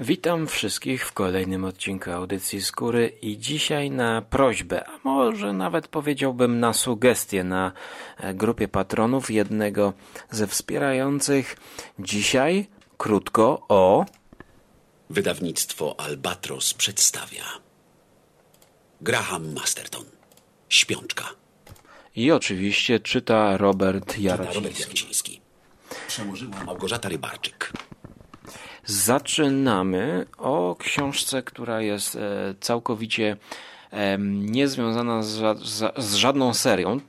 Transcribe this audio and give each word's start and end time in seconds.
Witam 0.00 0.46
wszystkich 0.46 1.06
w 1.06 1.12
kolejnym 1.12 1.64
odcinku 1.64 2.10
audycji 2.10 2.62
Skóry 2.62 3.08
i 3.22 3.38
dzisiaj 3.38 3.90
na 3.90 4.22
prośbę, 4.22 4.84
a 4.88 4.98
może 5.04 5.52
nawet 5.52 5.88
powiedziałbym 5.88 6.60
na 6.60 6.72
sugestię 6.72 7.44
na 7.44 7.72
e, 8.16 8.34
grupie 8.34 8.68
patronów 8.68 9.30
jednego 9.30 9.92
ze 10.30 10.46
wspierających 10.46 11.56
dzisiaj 11.98 12.66
krótko 12.98 13.66
o 13.68 14.06
Wydawnictwo 15.10 16.00
Albatros 16.00 16.74
przedstawia. 16.74 17.44
Graham 19.00 19.52
Masterton. 19.52 20.04
Śpiączka. 20.68 21.24
I 22.16 22.32
oczywiście 22.32 23.00
czyta 23.00 23.56
Robert 23.56 24.06
Czyta 24.06 24.20
Jarociński. 24.20 24.54
Robert 24.54 24.80
Jarociński. 24.80 25.40
Przełożyła 26.08 26.64
Małgorzata 26.64 27.08
Rybarczyk 27.08 27.72
Zaczynamy 28.90 30.26
o 30.38 30.76
książce, 30.78 31.42
która 31.42 31.80
jest 31.80 32.16
e, 32.16 32.54
całkowicie 32.60 33.36
niezwiązana 34.28 35.22
z, 35.22 35.38
ża- 35.38 35.64
z, 35.64 36.04
z 36.04 36.14
żadną 36.14 36.54
serią, 36.54 37.00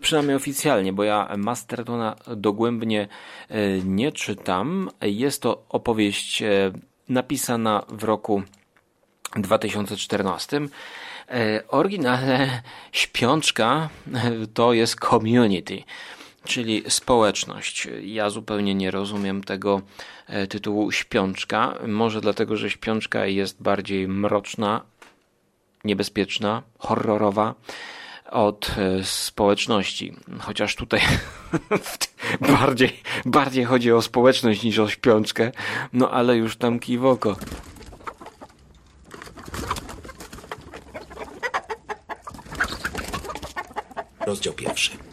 przynajmniej 0.00 0.36
oficjalnie, 0.36 0.92
bo 0.92 1.04
ja 1.04 1.34
Mastertona 1.36 2.16
dogłębnie 2.36 3.08
e, 3.48 3.78
nie 3.84 4.12
czytam. 4.12 4.90
Jest 5.02 5.42
to 5.42 5.64
opowieść 5.68 6.42
e, 6.42 6.72
napisana 7.08 7.82
w 7.88 8.04
roku 8.04 8.42
2014. 9.36 10.60
E, 11.28 11.68
Oryginalne 11.68 12.62
śpiączka 12.92 13.88
to 14.54 14.72
jest 14.72 15.00
community, 15.00 15.82
czyli 16.46 16.82
społeczność. 16.88 17.88
Ja 18.02 18.30
zupełnie 18.30 18.74
nie 18.74 18.90
rozumiem 18.90 19.44
tego 19.44 19.82
e, 20.26 20.46
tytułu 20.46 20.92
śpiączka. 20.92 21.78
Może 21.86 22.20
dlatego, 22.20 22.56
że 22.56 22.70
śpiączka 22.70 23.26
jest 23.26 23.62
bardziej 23.62 24.08
mroczna, 24.08 24.82
niebezpieczna, 25.84 26.62
horrorowa 26.78 27.54
od 28.30 28.70
e, 28.78 29.04
społeczności. 29.04 30.14
Chociaż 30.40 30.76
tutaj 30.76 31.00
bardziej, 32.60 33.02
bardziej 33.24 33.64
chodzi 33.64 33.92
o 33.92 34.02
społeczność 34.02 34.62
niż 34.62 34.78
o 34.78 34.88
śpiączkę. 34.88 35.52
No 35.92 36.10
ale 36.10 36.36
już 36.36 36.56
tam 36.56 36.78
kij 36.78 36.98
w 36.98 37.06
oko. 37.06 37.36
Rozdział 44.26 44.54
pierwszy 44.54 45.06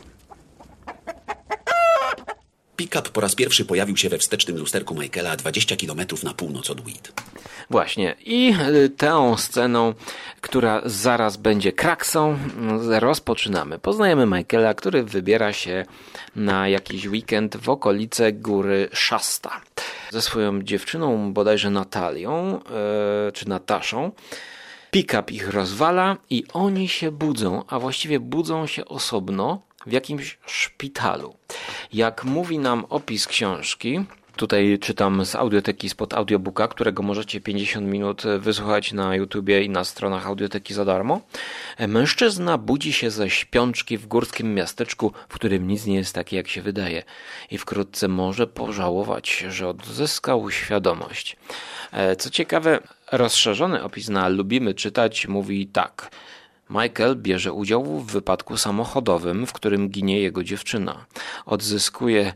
Pick-up 2.75 3.09
po 3.09 3.21
raz 3.21 3.35
pierwszy 3.35 3.65
pojawił 3.65 3.97
się 3.97 4.09
we 4.09 4.17
wstecznym 4.17 4.57
lusterku 4.57 4.95
Michaela 4.95 5.35
20 5.35 5.75
km 5.75 5.99
na 6.23 6.33
północ 6.33 6.69
od 6.69 6.81
Weed. 6.81 7.13
Właśnie. 7.69 8.15
I 8.25 8.53
y, 8.85 8.89
tę 8.89 9.35
sceną, 9.37 9.93
która 10.41 10.81
zaraz 10.85 11.37
będzie 11.37 11.71
kraksą, 11.71 12.37
y, 12.95 12.99
rozpoczynamy. 12.99 13.79
Poznajemy 13.79 14.25
Michaela, 14.25 14.73
który 14.73 15.03
wybiera 15.03 15.53
się 15.53 15.85
na 16.35 16.67
jakiś 16.67 17.05
weekend 17.05 17.57
w 17.57 17.69
okolice 17.69 18.31
góry 18.31 18.89
Shasta. 18.93 19.61
Ze 20.11 20.21
swoją 20.21 20.61
dziewczyną, 20.61 21.33
bodajże 21.33 21.69
Natalią, 21.69 22.59
y, 23.27 23.31
czy 23.31 23.49
Nataszą. 23.49 24.11
Pick-up 24.91 25.31
ich 25.31 25.49
rozwala 25.49 26.17
i 26.29 26.43
oni 26.53 26.87
się 26.87 27.11
budzą, 27.11 27.63
a 27.67 27.79
właściwie 27.79 28.19
budzą 28.19 28.67
się 28.67 28.85
osobno 28.85 29.61
w 29.85 29.91
jakimś 29.91 30.37
szpitalu. 30.45 31.35
Jak 31.93 32.23
mówi 32.23 32.59
nam 32.59 32.85
opis 32.89 33.27
książki, 33.27 34.05
tutaj 34.35 34.79
czytam 34.81 35.25
z 35.25 35.35
audioteki 35.35 35.89
spod 35.89 36.13
audiobooka, 36.13 36.67
którego 36.67 37.03
możecie 37.03 37.41
50 37.41 37.87
minut 37.87 38.23
wysłuchać 38.39 38.93
na 38.93 39.15
YouTubie 39.15 39.63
i 39.63 39.69
na 39.69 39.83
stronach 39.83 40.27
audioteki 40.27 40.73
za 40.73 40.85
darmo. 40.85 41.21
Mężczyzna 41.87 42.57
budzi 42.57 42.93
się 42.93 43.11
ze 43.11 43.29
śpiączki 43.29 43.97
w 43.97 44.07
górskim 44.07 44.53
miasteczku, 44.55 45.13
w 45.29 45.33
którym 45.33 45.67
nic 45.67 45.85
nie 45.85 45.95
jest 45.95 46.15
takie, 46.15 46.37
jak 46.37 46.47
się 46.47 46.61
wydaje, 46.61 47.03
i 47.51 47.57
wkrótce 47.57 48.07
może 48.07 48.47
pożałować, 48.47 49.45
że 49.49 49.67
odzyskał 49.67 50.51
świadomość. 50.51 51.37
E, 51.91 52.15
Co 52.15 52.29
ciekawe, 52.29 52.79
rozszerzony 53.11 53.83
opis 53.83 54.09
na 54.09 54.27
lubimy 54.27 54.73
czytać 54.73 55.27
mówi 55.27 55.67
tak. 55.67 56.11
Michael 56.81 57.15
bierze 57.15 57.53
udział 57.53 57.83
w 57.83 58.11
wypadku 58.11 58.57
samochodowym, 58.57 59.47
w 59.47 59.53
którym 59.53 59.89
ginie 59.89 60.19
jego 60.19 60.43
dziewczyna. 60.43 61.05
Odzyskuje. 61.45 62.33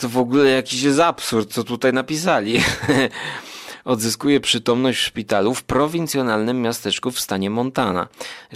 To 0.00 0.08
w 0.08 0.18
ogóle 0.18 0.50
jakiś 0.50 0.82
jest 0.82 1.00
absurd, 1.00 1.52
co 1.52 1.64
tutaj 1.64 1.92
napisali. 1.92 2.60
Odzyskuje 3.84 4.40
przytomność 4.40 4.98
w 4.98 5.02
szpitalu 5.02 5.54
w 5.54 5.62
prowincjonalnym 5.62 6.62
miasteczku 6.62 7.10
w 7.10 7.20
stanie 7.20 7.50
Montana. 7.50 8.08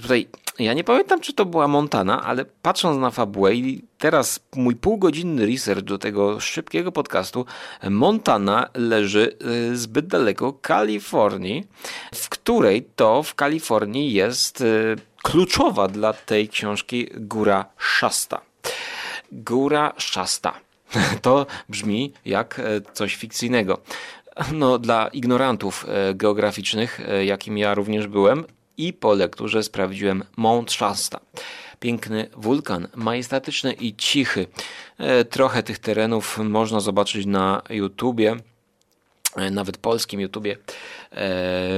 Tutaj 0.03 0.29
ja 0.59 0.73
nie 0.73 0.85
pamiętam, 0.85 1.21
czy 1.21 1.33
to 1.33 1.45
była 1.45 1.69
Montana, 1.69 2.23
ale 2.23 2.45
patrząc 2.45 2.99
na 2.99 3.11
fabułę 3.11 3.55
i 3.55 3.85
teraz 3.99 4.41
mój 4.57 4.77
półgodzinny 4.77 5.47
research 5.47 5.83
do 5.83 5.99
tego 5.99 6.41
szybkiego 6.41 6.93
podcastu, 6.93 7.47
Montana 7.91 8.69
leży 8.75 9.37
y, 9.73 9.77
zbyt 9.77 10.07
daleko 10.07 10.53
Kalifornii, 10.53 11.67
w 12.15 12.29
której 12.29 12.89
to 12.97 13.23
w 13.23 13.35
Kalifornii 13.35 14.13
jest 14.13 14.61
y, 14.61 14.97
kluczowa 15.23 15.89
dla 15.89 16.13
tej 16.13 16.49
książki 16.49 17.09
góra 17.17 17.65
Shasta. 17.79 18.41
Góra 19.33 19.93
Shasta. 19.99 20.55
To 21.23 21.47
brzmi 21.69 22.13
jak 22.25 22.59
e, 22.59 22.81
coś 22.93 23.17
fikcyjnego. 23.17 23.79
No, 24.53 24.79
dla 24.79 25.09
ignorantów 25.09 25.87
e, 25.89 26.15
geograficznych, 26.15 27.01
e, 27.09 27.25
jakim 27.25 27.59
ja 27.59 27.75
również 27.75 28.07
byłem, 28.07 28.45
i 28.77 28.93
po 28.93 29.15
lekturze 29.15 29.63
sprawdziłem 29.63 30.25
Mount 30.37 30.73
Shasta. 30.73 31.21
Piękny 31.81 32.29
wulkan, 32.37 32.89
majestatyczny 32.95 33.73
i 33.73 33.95
cichy. 33.97 34.47
Trochę 35.31 35.63
tych 35.63 35.79
terenów 35.79 36.39
można 36.39 36.81
zobaczyć 36.81 37.27
na 37.27 37.63
YouTubie 37.71 38.37
nawet 39.51 39.79
polskim 39.79 40.21
YouTubie 40.21 40.57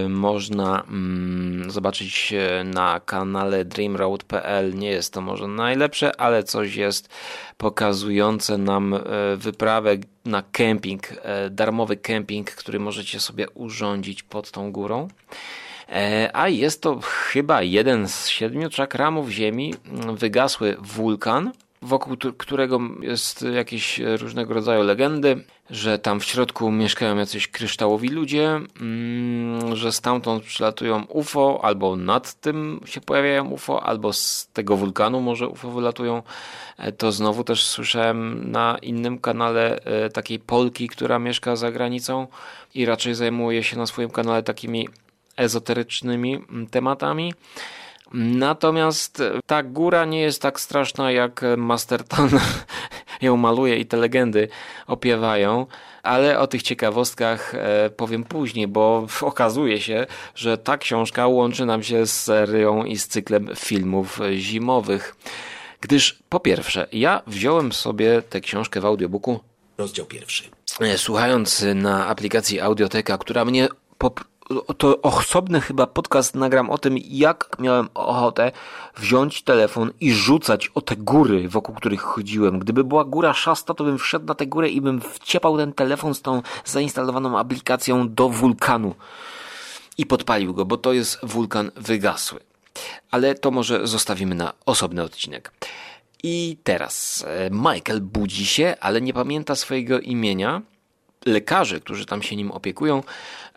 można 0.08 0.84
mm, 0.88 1.70
zobaczyć 1.70 2.32
e, 2.32 2.64
na 2.64 3.00
kanale 3.00 3.64
dreamroad.pl. 3.64 4.74
Nie 4.74 4.88
jest 4.88 5.12
to 5.12 5.20
może 5.20 5.48
najlepsze, 5.48 6.20
ale 6.20 6.44
coś 6.44 6.76
jest 6.76 7.08
pokazujące 7.56 8.58
nam 8.58 8.94
e, 8.94 9.00
wyprawę 9.36 9.96
na 10.24 10.42
kemping, 10.42 11.02
e, 11.12 11.50
darmowy 11.50 11.96
kemping, 11.96 12.50
który 12.50 12.80
możecie 12.80 13.20
sobie 13.20 13.50
urządzić 13.50 14.22
pod 14.22 14.50
tą 14.50 14.72
górą. 14.72 15.08
E, 15.88 16.30
A 16.32 16.48
jest 16.48 16.82
to 16.82 17.00
chyba 17.02 17.62
jeden 17.62 18.08
z 18.08 18.28
siedmiu 18.28 18.70
czakramów 18.70 19.28
Ziemi, 19.28 19.74
wygasły 20.14 20.76
wulkan, 20.78 21.52
wokół 21.84 22.16
którego 22.38 22.80
jest 23.00 23.42
jakieś 23.42 24.00
różnego 24.20 24.54
rodzaju 24.54 24.82
legendy, 24.82 25.44
że 25.70 25.98
tam 25.98 26.20
w 26.20 26.24
środku 26.24 26.70
mieszkają 26.70 27.16
jacyś 27.16 27.48
kryształowi 27.48 28.08
ludzie, 28.08 28.60
mm, 28.80 29.76
że 29.76 29.92
stamtąd 29.92 30.44
przylatują 30.44 31.04
UFO, 31.04 31.60
albo 31.62 31.96
nad 31.96 32.40
tym 32.40 32.80
się 32.84 33.00
pojawiają 33.00 33.50
UFO, 33.50 33.82
albo 33.82 34.12
z 34.12 34.48
tego 34.52 34.76
wulkanu 34.76 35.20
może 35.20 35.48
UFO 35.48 35.70
wylatują. 35.70 36.22
E, 36.78 36.92
To 36.92 37.12
znowu 37.12 37.44
też 37.44 37.66
słyszałem 37.66 38.50
na 38.50 38.78
innym 38.82 39.18
kanale 39.18 39.78
e, 39.84 40.10
takiej 40.10 40.38
Polki, 40.38 40.88
która 40.88 41.18
mieszka 41.18 41.56
za 41.56 41.72
granicą 41.72 42.26
i 42.74 42.86
raczej 42.86 43.14
zajmuje 43.14 43.62
się 43.62 43.76
na 43.76 43.86
swoim 43.86 44.10
kanale 44.10 44.42
takimi 44.42 44.88
ezoterycznymi 45.36 46.34
mm, 46.34 46.66
tematami. 46.66 47.34
Natomiast 48.16 49.22
ta 49.46 49.62
góra 49.62 50.04
nie 50.04 50.20
jest 50.20 50.42
tak 50.42 50.60
straszna, 50.60 51.10
jak 51.12 51.40
Masterton 51.56 52.30
ją 53.22 53.36
maluje 53.36 53.78
i 53.78 53.86
te 53.86 53.96
legendy 53.96 54.48
opiewają, 54.86 55.66
ale 56.02 56.38
o 56.38 56.46
tych 56.46 56.62
ciekawostkach 56.62 57.54
e, 57.54 57.90
powiem 57.90 58.24
później, 58.24 58.68
bo 58.68 59.06
okazuje 59.20 59.80
się, 59.80 60.06
że 60.34 60.58
ta 60.58 60.78
książka 60.78 61.26
łączy 61.26 61.66
nam 61.66 61.82
się 61.82 62.06
z 62.06 62.22
serią 62.22 62.84
i 62.84 62.96
z 62.96 63.08
cyklem 63.08 63.48
filmów 63.56 64.20
zimowych. 64.36 65.16
Gdyż 65.80 66.18
po 66.28 66.40
pierwsze, 66.40 66.86
ja 66.92 67.22
wziąłem 67.26 67.72
sobie 67.72 68.22
tę 68.22 68.40
książkę 68.40 68.80
w 68.80 68.86
audiobooku 68.86 69.40
Rozdział 69.78 70.06
pierwszy 70.06 70.44
E, 70.80 70.98
słuchając 70.98 71.64
na 71.74 72.06
aplikacji 72.06 72.60
Audioteka, 72.60 73.18
która 73.18 73.44
mnie 73.44 73.68
pop- 73.98 74.24
to 74.78 75.02
osobny 75.02 75.60
chyba 75.60 75.86
podcast 75.86 76.34
nagram 76.34 76.70
o 76.70 76.78
tym, 76.78 76.96
jak 76.98 77.56
miałem 77.58 77.88
ochotę 77.94 78.52
wziąć 78.96 79.42
telefon 79.42 79.92
i 80.00 80.12
rzucać 80.12 80.70
o 80.74 80.80
te 80.80 80.96
góry, 80.96 81.48
wokół 81.48 81.74
których 81.74 82.00
chodziłem. 82.00 82.58
Gdyby 82.58 82.84
była 82.84 83.04
góra 83.04 83.34
Szasta, 83.34 83.74
to 83.74 83.84
bym 83.84 83.98
wszedł 83.98 84.26
na 84.26 84.34
tę 84.34 84.46
górę 84.46 84.68
i 84.68 84.80
bym 84.80 85.00
wciepał 85.00 85.56
ten 85.56 85.72
telefon 85.72 86.14
z 86.14 86.22
tą 86.22 86.42
zainstalowaną 86.64 87.38
aplikacją 87.38 88.14
do 88.14 88.28
wulkanu 88.28 88.94
i 89.98 90.06
podpalił 90.06 90.54
go, 90.54 90.64
bo 90.64 90.76
to 90.76 90.92
jest 90.92 91.18
wulkan 91.22 91.70
wygasły. 91.76 92.40
Ale 93.10 93.34
to 93.34 93.50
może 93.50 93.86
zostawimy 93.86 94.34
na 94.34 94.52
osobny 94.66 95.02
odcinek. 95.02 95.52
I 96.22 96.56
teraz 96.64 97.24
e, 97.28 97.50
Michael 97.50 98.00
budzi 98.00 98.46
się, 98.46 98.76
ale 98.80 99.00
nie 99.00 99.12
pamięta 99.12 99.54
swojego 99.54 100.00
imienia. 100.00 100.62
Lekarze, 101.26 101.80
którzy 101.80 102.06
tam 102.06 102.22
się 102.22 102.36
nim 102.36 102.50
opiekują, 102.50 103.02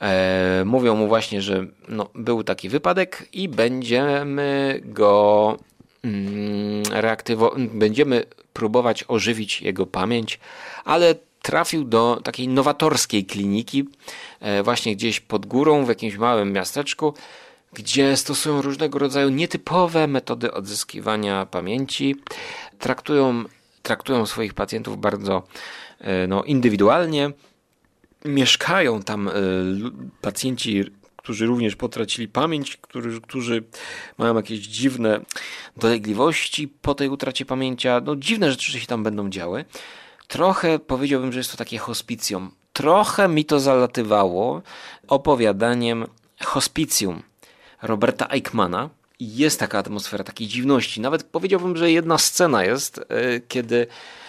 e, 0.01 0.63
mówią 0.65 0.95
mu 0.95 1.07
właśnie, 1.07 1.41
że 1.41 1.65
no, 1.87 2.09
był 2.15 2.43
taki 2.43 2.69
wypadek 2.69 3.27
i 3.33 3.49
będziemy 3.49 4.79
go 4.85 5.57
mm, 6.03 6.83
reaktywować, 6.91 7.59
będziemy 7.73 8.25
próbować 8.53 9.05
ożywić 9.07 9.61
jego 9.61 9.85
pamięć, 9.85 10.39
ale 10.85 11.15
trafił 11.41 11.83
do 11.83 12.21
takiej 12.23 12.47
nowatorskiej 12.47 13.25
kliniki, 13.25 13.89
e, 14.39 14.63
właśnie 14.63 14.95
gdzieś 14.95 15.19
pod 15.19 15.45
górą, 15.45 15.85
w 15.85 15.89
jakimś 15.89 16.17
małym 16.17 16.53
miasteczku, 16.53 17.13
gdzie 17.73 18.17
stosują 18.17 18.61
różnego 18.61 18.99
rodzaju 18.99 19.29
nietypowe 19.29 20.07
metody 20.07 20.53
odzyskiwania 20.53 21.45
pamięci. 21.45 22.15
Traktują, 22.79 23.43
traktują 23.83 24.25
swoich 24.25 24.53
pacjentów 24.53 25.01
bardzo 25.01 25.43
e, 25.99 26.27
no, 26.27 26.43
indywidualnie. 26.43 27.31
Mieszkają 28.25 29.03
tam 29.03 29.27
e, 29.27 29.31
pacjenci 30.21 30.83
którzy 31.27 31.45
również 31.45 31.75
potracili 31.75 32.27
pamięć, 32.27 32.77
którzy, 32.77 33.21
którzy 33.21 33.63
mają 34.17 34.35
jakieś 34.35 34.59
dziwne 34.59 35.19
dolegliwości 35.77 36.67
po 36.67 36.95
tej 36.95 37.09
utracie 37.09 37.45
pamięcia. 37.45 38.01
No, 38.05 38.15
dziwne 38.15 38.51
rzeczy 38.51 38.79
się 38.79 38.87
tam 38.87 39.03
będą 39.03 39.29
działy. 39.29 39.65
Trochę 40.27 40.79
powiedziałbym, 40.79 41.31
że 41.31 41.39
jest 41.39 41.51
to 41.51 41.57
takie 41.57 41.77
hospicjum. 41.77 42.51
Trochę 42.73 43.27
mi 43.27 43.45
to 43.45 43.59
zalatywało 43.59 44.61
opowiadaniem 45.07 46.05
hospicjum 46.41 47.23
Roberta 47.81 48.27
Eichmana. 48.29 48.89
Jest 49.19 49.59
taka 49.59 49.79
atmosfera 49.79 50.23
takiej 50.23 50.47
dziwności. 50.47 51.01
Nawet 51.01 51.23
powiedziałbym, 51.23 51.77
że 51.77 51.91
jedna 51.91 52.17
scena 52.17 52.63
jest, 52.63 52.99
e, 52.99 53.39
kiedy 53.39 53.87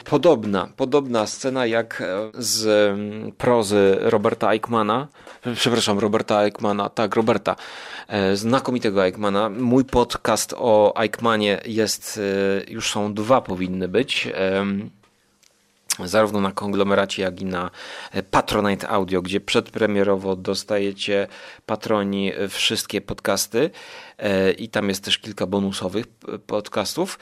podobna, 0.08 0.68
podobna 0.76 1.26
scena 1.26 1.66
jak 1.66 2.00
e, 2.00 2.30
z 2.34 2.66
mm, 2.66 3.32
prozy 3.32 3.96
Roberta 4.00 4.52
Eichmana, 4.52 5.08
przepraszam, 5.54 5.98
Roberta 5.98 6.44
Eichmana, 6.44 6.88
tak, 6.88 7.14
Roberta, 7.14 7.56
e, 8.08 8.36
znakomitego 8.36 9.04
Eichmana. 9.04 9.48
Mój 9.48 9.84
podcast 9.84 10.54
o 10.58 10.94
Eichmanie 11.02 11.60
jest, 11.66 12.20
już 12.68 12.90
są 12.90 13.14
dwa 13.14 13.40
powinny 13.40 13.88
być 13.88 14.28
zarówno 16.04 16.40
na 16.40 16.52
konglomeracie, 16.52 17.22
jak 17.22 17.40
i 17.40 17.44
na 17.44 17.70
Patronite 18.30 18.88
Audio, 18.88 19.22
gdzie 19.22 19.40
przedpremierowo 19.40 20.36
dostajecie 20.36 21.26
patroni 21.66 22.32
wszystkie 22.48 23.00
podcasty 23.00 23.70
e, 24.18 24.50
i 24.50 24.68
tam 24.68 24.88
jest 24.88 25.04
też 25.04 25.18
kilka 25.18 25.46
bonusowych 25.46 26.06
podcastów. 26.46 27.18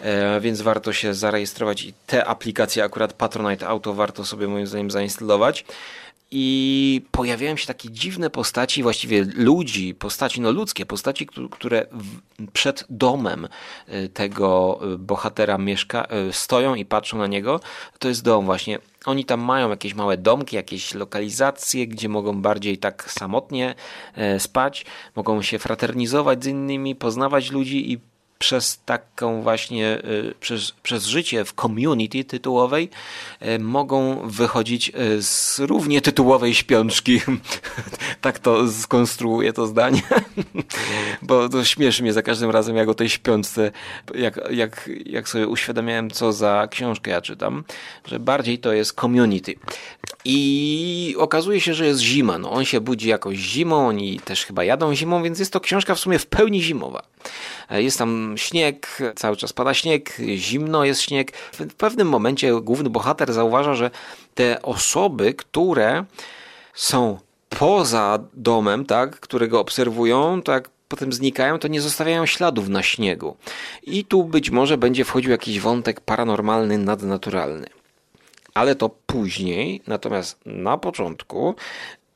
E, 0.00 0.40
więc 0.40 0.62
warto 0.62 0.92
się 0.92 1.14
zarejestrować 1.14 1.82
i 1.82 1.92
te 2.06 2.24
aplikacje, 2.24 2.84
akurat 2.84 3.12
Patronite 3.12 3.68
Auto, 3.68 3.94
warto 3.94 4.24
sobie 4.24 4.48
moim 4.48 4.66
zdaniem 4.66 4.90
zainstalować 4.90 5.64
i 6.30 7.02
pojawiają 7.10 7.56
się 7.56 7.66
takie 7.66 7.90
dziwne 7.90 8.30
postaci, 8.30 8.82
właściwie 8.82 9.26
ludzi, 9.34 9.94
postaci, 9.94 10.40
no 10.40 10.52
ludzkie 10.52 10.86
postaci, 10.86 11.26
które 11.50 11.86
przed 12.52 12.84
domem 12.90 13.48
y, 13.88 14.08
tego 14.08 14.80
y, 14.94 14.98
bohatera 14.98 15.58
mieszka, 15.58 16.06
stoją 16.32 16.74
i 16.74 16.84
patrzą 16.84 17.18
na 17.18 17.26
niego. 17.26 17.60
To 17.98 18.08
jest 18.08 18.22
dom 18.22 18.44
właśnie. 18.44 18.78
Oni 19.04 19.24
tam 19.24 19.40
mają 19.40 19.70
jakieś 19.70 19.94
małe 19.94 20.16
domki, 20.16 20.56
jakieś 20.56 20.94
lokalizacje, 20.94 21.86
gdzie 21.86 22.08
mogą 22.08 22.42
bardziej 22.42 22.78
tak 22.78 23.10
samotnie 23.10 23.74
spać, 24.38 24.86
mogą 25.16 25.42
się 25.42 25.58
fraternizować 25.58 26.44
z 26.44 26.46
innymi, 26.46 26.94
poznawać 26.94 27.50
ludzi 27.50 27.92
i 27.92 27.98
przez 28.38 28.80
taką 28.84 29.42
właśnie, 29.42 29.98
y, 30.04 30.34
przez, 30.40 30.72
przez 30.82 31.06
życie 31.06 31.44
w 31.44 31.52
community 31.52 32.24
tytułowej 32.24 32.90
y, 33.42 33.58
mogą 33.58 34.28
wychodzić 34.28 34.88
y, 34.88 35.22
z 35.22 35.58
równie 35.58 36.00
tytułowej 36.00 36.54
śpiączki. 36.54 37.20
tak 38.20 38.38
to 38.38 38.72
skonstruuję 38.72 39.52
to 39.52 39.66
zdanie. 39.66 40.02
Bo 41.22 41.48
to 41.48 41.64
śmieszy 41.64 42.02
mnie 42.02 42.12
za 42.12 42.22
każdym 42.22 42.50
razem, 42.50 42.76
jak 42.76 42.88
o 42.88 42.94
tej 42.94 43.08
śpiączce, 43.08 43.70
jak, 44.14 44.40
jak, 44.50 44.90
jak 45.06 45.28
sobie 45.28 45.46
uświadamiałem, 45.46 46.10
co 46.10 46.32
za 46.32 46.68
książkę 46.70 47.10
ja 47.10 47.20
czytam, 47.20 47.64
że 48.04 48.18
bardziej 48.18 48.58
to 48.58 48.72
jest 48.72 49.00
community. 49.00 49.54
I 50.24 51.14
okazuje 51.18 51.60
się, 51.60 51.74
że 51.74 51.86
jest 51.86 52.00
zima. 52.00 52.38
No, 52.38 52.50
on 52.50 52.64
się 52.64 52.80
budzi 52.80 53.08
jakoś 53.08 53.36
zimą, 53.36 53.88
oni 53.88 54.20
też 54.20 54.44
chyba 54.44 54.64
jadą 54.64 54.94
zimą, 54.94 55.22
więc 55.22 55.38
jest 55.38 55.52
to 55.52 55.60
książka 55.60 55.94
w 55.94 55.98
sumie 55.98 56.18
w 56.18 56.26
pełni 56.26 56.62
zimowa. 56.62 57.02
E, 57.70 57.82
jest 57.82 57.98
tam 57.98 58.25
śnieg, 58.36 58.98
cały 59.16 59.36
czas 59.36 59.52
pada 59.52 59.74
śnieg, 59.74 60.16
zimno 60.36 60.84
jest 60.84 61.00
śnieg. 61.00 61.32
W 61.52 61.74
pewnym 61.74 62.08
momencie 62.08 62.60
główny 62.60 62.90
bohater 62.90 63.32
zauważa, 63.32 63.74
że 63.74 63.90
te 64.34 64.62
osoby, 64.62 65.34
które 65.34 66.04
są 66.74 67.18
poza 67.48 68.18
domem, 68.34 68.84
tak, 68.84 69.20
którego 69.20 69.60
obserwują, 69.60 70.42
tak 70.42 70.70
potem 70.88 71.12
znikają, 71.12 71.58
to 71.58 71.68
nie 71.68 71.80
zostawiają 71.80 72.26
śladów 72.26 72.68
na 72.68 72.82
śniegu. 72.82 73.36
I 73.82 74.04
tu 74.04 74.24
być 74.24 74.50
może 74.50 74.78
będzie 74.78 75.04
wchodził 75.04 75.30
jakiś 75.30 75.60
wątek 75.60 76.00
paranormalny, 76.00 76.78
nadnaturalny. 76.78 77.66
Ale 78.54 78.74
to 78.74 78.90
później, 79.06 79.82
natomiast 79.86 80.38
na 80.46 80.78
początku 80.78 81.54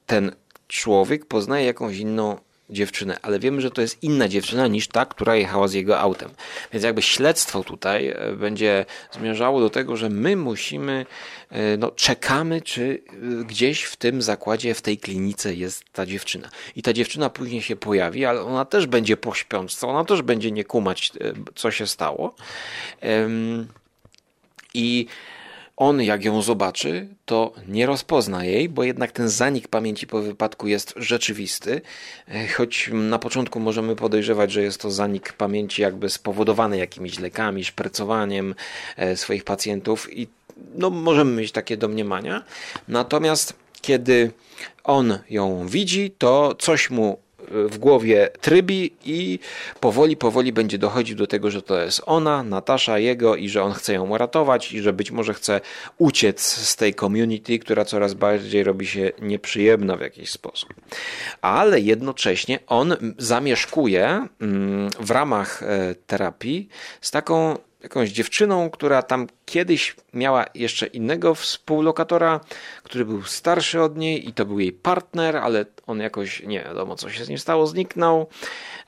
ten 0.07 0.33
człowiek 0.69 1.27
poznaje 1.27 1.67
jakąś 1.67 1.97
inną 1.97 2.37
dziewczynę, 2.71 3.19
ale 3.23 3.39
wiemy, 3.39 3.61
że 3.61 3.71
to 3.71 3.81
jest 3.83 4.03
inna 4.03 4.29
dziewczyna 4.29 4.67
niż 4.67 4.89
ta, 4.89 5.07
która 5.07 5.37
jechała 5.37 5.69
z 5.69 5.73
jego 5.73 5.99
autem. 5.99 6.31
Więc 6.73 6.85
jakby 6.85 7.03
śledztwo 7.03 7.65
tutaj 7.65 8.09
e, 8.09 8.33
będzie 8.37 8.85
zmierzało 9.13 9.61
do 9.61 9.71
tego, 9.71 9.97
że 9.97 10.09
my 10.09 10.37
musimy, 10.37 11.07
e, 11.51 11.77
no 11.77 11.91
czekamy, 11.91 12.63
czy 12.63 13.03
e, 13.41 13.45
gdzieś 13.45 13.83
w 13.83 13.97
tym 13.97 14.23
zakładzie, 14.23 14.75
w 14.75 14.83
tej 14.83 14.99
klinice 14.99 15.55
jest 15.55 15.85
ta 15.93 16.07
dziewczyna. 16.07 16.49
I 16.77 16.83
ta 16.83 16.93
dziewczyna 16.93 17.31
później 17.31 17.63
się 17.63 17.77
pojawi, 17.77 18.25
ale 18.25 18.43
ona 18.43 18.65
też 18.65 18.87
będzie 18.87 19.17
po 19.17 19.35
śpiączce, 19.35 19.87
ona 19.87 20.05
też 20.05 20.23
będzie 20.23 20.51
nie 20.51 20.65
kumać, 20.65 21.13
co 21.55 21.71
się 21.71 21.87
stało. 21.87 22.35
I 24.75 25.07
on, 25.81 26.03
jak 26.03 26.25
ją 26.25 26.43
zobaczy, 26.43 27.09
to 27.25 27.53
nie 27.69 27.87
rozpozna 27.87 28.45
jej, 28.45 28.69
bo 28.69 28.85
jednak 28.85 29.13
ten 29.13 29.29
zanik 29.29 29.69
pamięci 29.69 30.07
po 30.07 30.23
wypadku 30.23 30.69
jest 30.69 30.95
rzeczywisty. 30.97 31.81
E, 32.29 32.49
choć 32.49 32.91
na 32.93 33.19
początku 33.19 33.61
możemy 33.61 33.97
podejrzewać, 33.97 34.53
że 34.53 34.63
jest 34.63 34.81
to 34.81 34.91
zanik 34.91 35.33
pamięci 35.33 35.83
jakby 35.83 36.11
spowodowany 36.11 36.79
jakimiś 36.79 37.19
lekami, 37.19 37.65
szpercowaniem 37.65 38.55
e, 38.97 39.17
swoich 39.17 39.45
pacjentów 39.45 40.13
i 40.13 40.29
no, 40.75 40.91
możemy 40.91 41.41
mieć 41.41 41.53
takie 41.53 41.77
domniemania. 41.77 42.45
Natomiast 42.89 43.55
kiedy 43.81 44.31
on 44.85 45.19
ją 45.31 45.67
widzi, 45.69 46.15
to 46.19 46.55
coś 46.59 46.91
mu 46.91 47.19
w 47.51 47.79
głowie 47.79 48.29
trybi 48.41 48.93
i 49.05 49.39
powoli, 49.81 50.17
powoli 50.17 50.53
będzie 50.53 50.79
dochodził 50.79 51.17
do 51.17 51.27
tego, 51.27 51.51
że 51.51 51.63
to 51.63 51.81
jest 51.81 52.03
ona, 52.07 52.43
Natasza, 52.43 52.99
jego 52.99 53.37
i 53.37 53.49
że 53.49 53.63
on 53.63 53.73
chce 53.73 53.95
ją 53.95 54.09
uratować 54.09 54.73
i 54.73 54.81
że 54.81 54.93
być 54.93 55.11
może 55.11 55.35
chce 55.35 55.61
uciec 55.99 56.41
z 56.43 56.77
tej 56.77 56.95
community, 56.95 57.59
która 57.59 57.85
coraz 57.85 58.15
bardziej 58.15 58.65
robi 58.65 58.87
się 58.87 59.13
nieprzyjemna 59.23 59.97
w 59.97 60.01
jakiś 60.01 60.31
sposób. 60.31 60.75
Ale 61.43 61.81
jednocześnie 61.81 62.59
on 62.67 62.97
zamieszkuje 63.19 64.27
mm, 64.41 64.91
w 65.01 65.11
ramach 65.11 65.63
e, 65.63 65.95
terapii 66.07 66.69
z 67.01 67.11
taką 67.11 67.57
jakąś 67.83 68.11
dziewczyną, 68.11 68.71
która 68.71 69.03
tam 69.03 69.27
kiedyś 69.47 69.97
miała 70.15 70.45
jeszcze 70.55 70.87
innego 70.87 71.35
współlokatora, 71.35 72.41
który 72.83 73.05
był 73.05 73.23
starszy 73.23 73.83
od 73.83 73.97
niej 73.97 74.29
i 74.29 74.33
to 74.33 74.47
był 74.47 74.61
jej 74.61 74.73
partner, 74.73 75.37
ale 75.37 75.65
on 75.87 76.01
jakoś, 76.01 76.43
nie 76.43 76.61
wiadomo 76.61 76.97
co 76.97 77.11
się 77.11 77.25
z 77.25 77.29
nim 77.29 77.39
stało, 77.39 77.67
zniknął. 77.67 78.27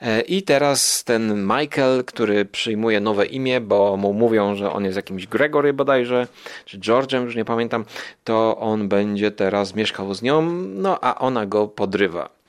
E, 0.01 0.21
I 0.21 0.43
teraz 0.43 1.03
ten 1.03 1.47
Michael, 1.47 2.03
który 2.05 2.45
przyjmuje 2.45 2.99
nowe 2.99 3.25
imię, 3.25 3.61
bo 3.61 3.97
mu 3.97 4.13
mówią, 4.13 4.55
że 4.55 4.71
on 4.71 4.85
jest 4.85 4.95
jakimś 4.95 5.27
Gregory 5.27 5.73
bodajże, 5.73 6.27
czy 6.65 6.79
George'em, 6.79 7.23
już 7.23 7.35
nie 7.35 7.45
pamiętam, 7.45 7.85
to 8.23 8.57
on 8.57 8.89
będzie 8.89 9.31
teraz 9.31 9.75
mieszkał 9.75 10.13
z 10.13 10.21
nią, 10.21 10.41
no 10.65 10.99
a 11.01 11.19
ona 11.19 11.45
go 11.45 11.67
podrywa 11.67 12.42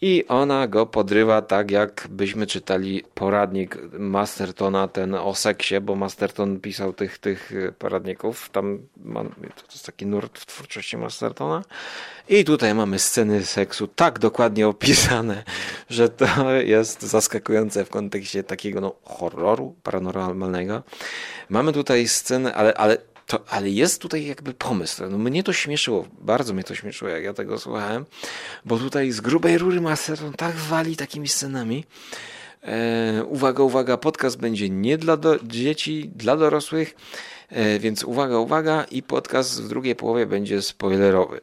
i 0.00 0.24
ona 0.28 0.66
go 0.66 0.86
podrywa 0.86 1.42
tak, 1.42 1.70
jakbyśmy 1.70 2.46
czytali 2.46 3.02
poradnik 3.14 3.78
Mastertona, 3.98 4.88
ten 4.88 5.14
o 5.14 5.34
seksie, 5.34 5.80
bo 5.80 5.94
Masterton 5.94 6.60
pisał 6.60 6.92
tych, 6.92 7.18
tych 7.18 7.52
poradników. 7.78 8.48
Tam 8.50 8.78
to 9.56 9.72
jest 9.72 9.86
taki 9.86 10.06
nurt 10.06 10.38
w 10.38 10.46
twórczości 10.46 10.96
Mastertona. 10.96 11.62
I 12.28 12.44
tutaj 12.44 12.74
mamy 12.74 12.98
sceny 12.98 13.44
seksu 13.44 13.88
tak 13.88 14.18
dokładnie 14.18 14.68
opisane, 14.68 15.44
że 15.90 16.08
to 16.08 16.52
jest 16.52 17.02
zaskakujące 17.02 17.84
w 17.84 17.90
kontekście 17.90 18.42
takiego 18.42 18.80
no, 18.80 18.94
horroru 19.04 19.74
paranormalnego. 19.82 20.82
Mamy 21.48 21.72
tutaj 21.72 22.08
sceny, 22.08 22.54
ale, 22.54 22.74
ale 22.74 22.98
to, 23.26 23.44
ale 23.48 23.70
jest 23.70 24.02
tutaj 24.02 24.26
jakby 24.26 24.54
pomysł. 24.54 25.02
No 25.10 25.18
mnie 25.18 25.42
to 25.42 25.52
śmieszyło, 25.52 26.06
bardzo 26.20 26.54
mnie 26.54 26.64
to 26.64 26.74
śmieszyło, 26.74 27.10
jak 27.10 27.24
ja 27.24 27.34
tego 27.34 27.58
słuchałem, 27.58 28.04
bo 28.64 28.78
tutaj 28.78 29.10
z 29.10 29.20
grubej 29.20 29.58
rury 29.58 29.80
Master 29.80 30.18
on 30.26 30.32
tak 30.32 30.54
wali 30.54 30.96
takimi 30.96 31.28
scenami. 31.28 31.84
E, 32.62 33.24
uwaga, 33.24 33.62
uwaga, 33.62 33.96
podcast 33.96 34.38
będzie 34.38 34.70
nie 34.70 34.98
dla 34.98 35.16
do, 35.16 35.38
dzieci, 35.44 36.10
dla 36.14 36.36
dorosłych. 36.36 36.96
E, 37.48 37.78
więc 37.78 38.04
uwaga, 38.04 38.38
uwaga 38.38 38.84
i 38.90 39.02
podcast 39.02 39.62
w 39.62 39.68
drugiej 39.68 39.96
połowie 39.96 40.26
będzie 40.26 40.62
spoilerowy. 40.62 41.40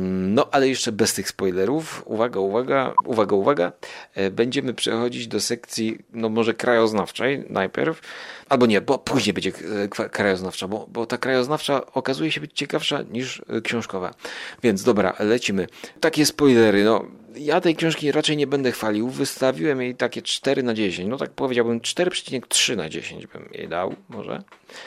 No, 0.00 0.48
ale 0.50 0.68
jeszcze 0.68 0.92
bez 0.92 1.14
tych 1.14 1.28
spoilerów. 1.28 2.02
Uwaga, 2.06 2.40
uwaga, 2.40 2.94
uwaga, 3.04 3.36
uwaga. 3.36 3.72
E, 4.14 4.30
będziemy 4.30 4.74
przechodzić 4.74 5.28
do 5.28 5.40
sekcji, 5.40 5.98
no 6.12 6.28
może 6.28 6.54
krajoznawczej 6.54 7.44
najpierw, 7.50 8.00
albo 8.48 8.66
nie, 8.66 8.80
bo 8.80 8.98
później 8.98 9.32
będzie 9.32 9.52
e, 9.98 10.08
krajoznawcza, 10.08 10.68
bo, 10.68 10.86
bo 10.88 11.06
ta 11.06 11.18
krajoznawcza 11.18 11.92
okazuje 11.92 12.32
się 12.32 12.40
być 12.40 12.52
ciekawsza 12.54 13.02
niż 13.02 13.42
e, 13.48 13.60
książkowa. 13.60 14.14
Więc 14.62 14.82
dobra, 14.82 15.16
lecimy. 15.18 15.66
Takie 16.00 16.26
spoilery, 16.26 16.84
no. 16.84 17.04
Ja 17.36 17.60
tej 17.60 17.76
książki 17.76 18.12
raczej 18.12 18.36
nie 18.36 18.46
będę 18.46 18.72
chwalił. 18.72 19.08
Wystawiłem 19.08 19.82
jej 19.82 19.94
takie 19.94 20.22
4 20.22 20.62
na 20.62 20.74
10. 20.74 21.10
No 21.10 21.16
tak 21.16 21.30
powiedziałbym 21.30 21.80
4,3 21.80 22.76
na 22.76 22.88
10 22.88 23.26
bym 23.26 23.48
jej 23.52 23.68
dał, 23.68 23.94
może. 24.08 24.42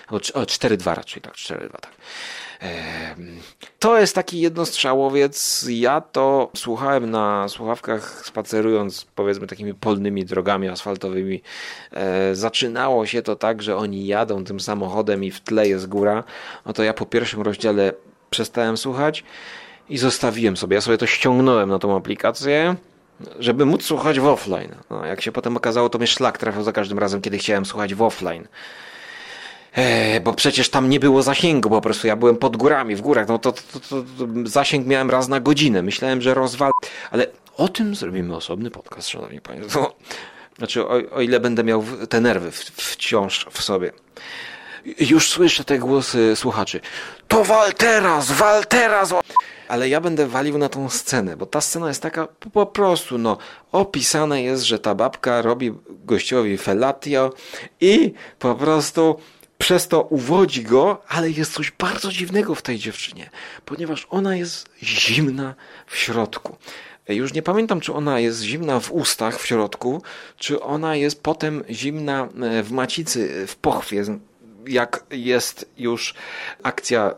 O, 0.10 0.18
4,2 0.18 0.96
raczej, 0.96 1.22
tak, 1.22 1.34
4,2 1.34 1.70
tak. 1.70 1.92
To 3.80 4.00
jest 4.00 4.16
taki 4.16 4.42
jednostrzałowiec. 4.42 5.66
Ja 5.70 6.02
to 6.02 6.52
słuchałem 6.56 7.12
na 7.12 7.50
słuchawkach 7.50 8.26
spacerując 8.26 9.06
powiedzmy 9.16 9.48
takimi 9.48 9.74
polnymi 9.74 10.26
drogami 10.26 10.70
asfaltowymi. 10.70 11.42
E, 11.92 12.36
zaczynało 12.36 13.06
się 13.06 13.22
to 13.22 13.36
tak, 13.36 13.51
że 13.60 13.78
oni 13.78 14.08
jadą 14.08 14.44
tym 14.44 14.60
samochodem 14.60 15.24
i 15.24 15.32
w 15.32 15.42
tle 15.42 15.68
jest 15.68 15.88
góra. 15.88 16.24
No 16.66 16.74
to 16.74 16.84
ja 16.84 16.94
po 16.94 17.06
pierwszym 17.06 17.42
rozdziale 17.42 17.94
przestałem 18.30 18.78
słuchać 18.78 19.24
i 19.90 19.98
zostawiłem 19.98 20.58
sobie. 20.58 20.76
Ja 20.76 20.82
sobie 20.82 20.98
to 20.98 21.08
ściągnąłem 21.08 21.70
na 21.70 21.80
tą 21.80 21.96
aplikację 21.96 22.76
żeby 23.40 23.66
móc 23.66 23.84
słuchać 23.84 24.20
w 24.20 24.26
offline. 24.26 24.76
No, 24.90 25.06
jak 25.06 25.22
się 25.22 25.32
potem 25.32 25.58
okazało, 25.58 25.90
to 25.90 25.98
mnie 25.98 26.08
szlak 26.08 26.38
trafiał 26.38 26.64
za 26.64 26.72
każdym 26.72 27.00
razem, 27.00 27.22
kiedy 27.22 27.38
chciałem 27.38 27.66
słuchać 27.66 27.96
w 27.96 28.02
offline. 28.02 28.48
E, 29.74 30.20
bo 30.20 30.34
przecież 30.34 30.70
tam 30.70 30.90
nie 30.90 31.00
było 31.00 31.24
zasięgu 31.24 31.70
po 31.70 31.82
prostu, 31.82 32.08
ja 32.08 32.16
byłem 32.16 32.38
pod 32.38 32.58
górami, 32.58 32.96
w 32.96 33.02
górach, 33.02 33.28
no 33.28 33.40
to, 33.40 33.52
to, 33.52 33.62
to, 33.80 34.02
to 34.02 34.28
zasięg 34.46 34.88
miałem 34.88 35.10
raz 35.10 35.28
na 35.28 35.40
godzinę, 35.40 35.82
myślałem, 35.82 36.22
że 36.22 36.34
rozwal... 36.34 36.72
Ale 37.12 37.28
o 37.58 37.68
tym 37.68 37.96
zrobimy 37.96 38.36
osobny 38.36 38.72
podcast, 38.72 39.10
szanowni 39.10 39.42
państwo. 39.42 39.96
Znaczy, 40.62 40.88
o, 40.88 41.02
o 41.12 41.22
ile 41.22 41.40
będę 41.40 41.64
miał 41.64 41.84
te 42.10 42.22
nerwy 42.22 42.52
wciąż 42.76 43.48
w 43.52 43.62
sobie. 43.62 43.92
Już 45.00 45.30
słyszę 45.30 45.64
te 45.64 45.80
głosy 45.80 46.36
słuchaczy. 46.36 46.80
To 47.28 47.44
wal 47.44 47.74
teraz, 47.74 48.32
wal 48.32 48.66
teraz! 48.66 49.14
Ale 49.68 49.90
ja 49.90 50.02
będę 50.02 50.28
walił 50.28 50.58
na 50.58 50.70
tą 50.70 50.90
scenę, 50.90 51.38
bo 51.38 51.46
ta 51.46 51.62
scena 51.62 51.88
jest 51.88 52.02
taka 52.02 52.28
po 52.54 52.66
prostu, 52.66 53.18
no, 53.18 53.38
opisane 53.72 54.44
jest, 54.44 54.64
że 54.64 54.80
ta 54.80 54.96
babka 54.96 55.42
robi 55.42 55.74
gościowi 55.90 56.58
felatio 56.58 57.34
i 57.80 58.14
po 58.40 58.56
prostu 58.56 59.20
przez 59.58 59.88
to 59.88 60.02
uwodzi 60.02 60.64
go, 60.64 61.02
ale 61.08 61.32
jest 61.32 61.54
coś 61.54 61.72
bardzo 61.72 62.12
dziwnego 62.12 62.56
w 62.56 62.62
tej 62.62 62.78
dziewczynie, 62.78 63.30
ponieważ 63.66 64.08
ona 64.10 64.36
jest 64.36 64.70
zimna 64.84 65.56
w 65.88 65.98
środku. 65.98 66.58
Już 67.16 67.34
nie 67.34 67.42
pamiętam, 67.42 67.80
czy 67.80 67.94
ona 67.94 68.20
jest 68.20 68.42
zimna 68.42 68.80
w 68.80 68.92
ustach 68.92 69.40
w 69.40 69.46
środku, 69.46 70.02
czy 70.38 70.62
ona 70.62 70.96
jest 70.96 71.24
potem 71.24 71.64
zimna 71.70 72.30
e, 72.42 72.64
w 72.64 72.72
macicy, 72.72 73.48
w 73.48 73.56
pochwie, 73.56 74.04
jak 74.68 75.04
jest 75.12 75.70
już 75.78 76.14
akcja 76.64 77.12
e, 77.12 77.16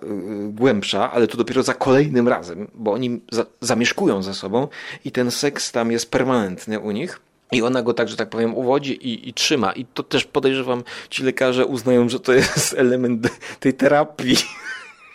głębsza, 0.50 1.12
ale 1.12 1.28
to 1.28 1.38
dopiero 1.38 1.64
za 1.64 1.74
kolejnym 1.74 2.28
razem, 2.28 2.68
bo 2.74 2.92
oni 2.94 3.22
zamieszkują 3.62 4.24
ze 4.24 4.34
sobą 4.34 4.68
i 5.06 5.12
ten 5.12 5.32
seks 5.32 5.72
tam 5.72 5.92
jest 5.92 6.12
permanentny 6.12 6.80
u 6.80 6.92
nich. 6.92 7.20
I 7.52 7.62
ona 7.62 7.82
go 7.82 7.94
tak, 7.94 8.10
że 8.10 8.18
tak 8.18 8.30
powiem, 8.30 8.56
uwodzi 8.56 9.08
i, 9.08 9.30
i 9.30 9.34
trzyma. 9.34 9.72
I 9.72 9.86
to 9.86 10.04
też 10.04 10.26
podejrzewam, 10.26 10.84
ci 11.10 11.24
lekarze 11.24 11.66
uznają, 11.66 12.10
że 12.10 12.20
to 12.20 12.34
jest 12.34 12.74
element 12.78 13.28
tej 13.60 13.74
terapii. 13.74 14.38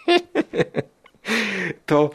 to 1.88 2.11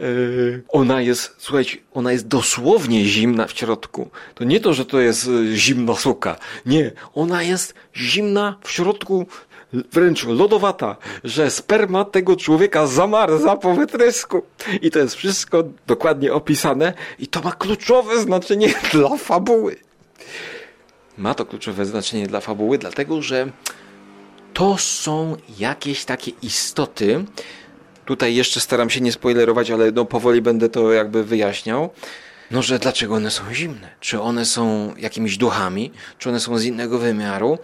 yy, 0.00 0.62
ona 0.68 1.00
jest, 1.00 1.34
słuchajcie, 1.38 1.76
ona 1.94 2.12
jest 2.12 2.28
dosłownie 2.28 3.04
zimna 3.04 3.46
w 3.46 3.52
środku. 3.58 4.10
To 4.34 4.44
nie 4.44 4.60
to, 4.60 4.74
że 4.74 4.84
to 4.84 5.00
jest 5.00 5.28
e, 5.28 5.56
zimna 5.56 5.94
suka. 5.94 6.36
Nie, 6.66 6.92
ona 7.14 7.42
jest 7.42 7.74
zimna 7.96 8.58
w 8.64 8.70
środku 8.70 9.26
wręcz 9.92 10.24
lodowata, 10.24 10.96
że 11.24 11.50
sperma 11.50 12.04
tego 12.04 12.36
człowieka 12.36 12.86
zamarza 12.86 13.56
po 13.56 13.74
wytrysku. 13.74 14.42
I 14.82 14.90
to 14.90 14.98
jest 14.98 15.14
wszystko 15.14 15.64
dokładnie 15.86 16.32
opisane 16.32 16.92
i 17.18 17.26
to 17.26 17.40
ma 17.40 17.52
kluczowe 17.52 18.20
znaczenie 18.20 18.74
dla 18.92 19.16
fabuły. 19.16 19.76
Ma 21.18 21.34
to 21.34 21.46
kluczowe 21.46 21.86
znaczenie 21.86 22.26
dla 22.26 22.40
fabuły, 22.40 22.78
dlatego 22.78 23.22
że 23.22 23.46
to 24.54 24.78
są 24.78 25.36
jakieś 25.58 26.04
takie 26.04 26.32
istoty. 26.42 27.24
Tutaj 28.04 28.34
jeszcze 28.34 28.60
staram 28.60 28.90
się 28.90 29.00
nie 29.00 29.12
spoilerować, 29.12 29.70
ale 29.70 29.92
no 29.92 30.04
powoli 30.04 30.42
będę 30.42 30.68
to 30.68 30.92
jakby 30.92 31.24
wyjaśniał. 31.24 31.90
No, 32.50 32.62
że 32.62 32.78
dlaczego 32.78 33.14
one 33.14 33.30
są 33.30 33.54
zimne? 33.54 33.88
Czy 34.00 34.20
one 34.20 34.44
są 34.44 34.94
jakimiś 34.98 35.36
duchami? 35.36 35.92
Czy 36.18 36.28
one 36.28 36.40
są 36.40 36.58
z 36.58 36.64
innego 36.64 36.98
wymiaru? 36.98 37.58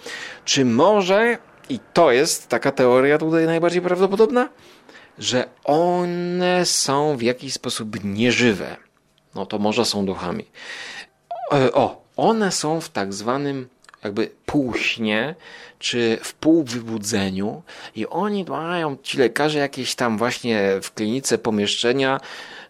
Czy 0.45 0.65
może 0.65 1.39
i 1.69 1.81
to 1.93 2.13
jest 2.13 2.49
taka 2.49 2.73
teoria 2.73 3.19
tutaj 3.19 3.47
najbardziej 3.47 3.83
prawdopodobna, 3.83 4.49
że 5.19 5.49
one 5.65 6.67
są 6.67 7.17
w 7.17 7.23
jakiś 7.23 7.53
sposób 7.53 8.05
nieżywe. 8.05 8.77
No 9.35 9.47
to 9.47 9.59
może 9.59 9.85
są 9.85 10.07
duchami. 10.07 10.45
E, 11.53 11.73
o, 11.73 12.05
one 12.17 12.53
są 12.53 12.81
w 12.81 12.89
tak 12.89 13.13
zwanym 13.15 13.69
jakby 14.05 14.31
półśnie, 14.47 15.35
czy 15.79 16.19
w 16.23 16.35
półwybudzeniu 16.35 17.63
i 17.97 18.07
oni 18.07 18.45
mają, 18.45 18.97
ci 19.03 19.19
lekarze 19.19 19.59
jakieś 19.59 19.95
tam 19.95 20.19
właśnie 20.19 20.71
w 20.83 20.95
klinice 20.95 21.39
pomieszczenia, 21.39 22.21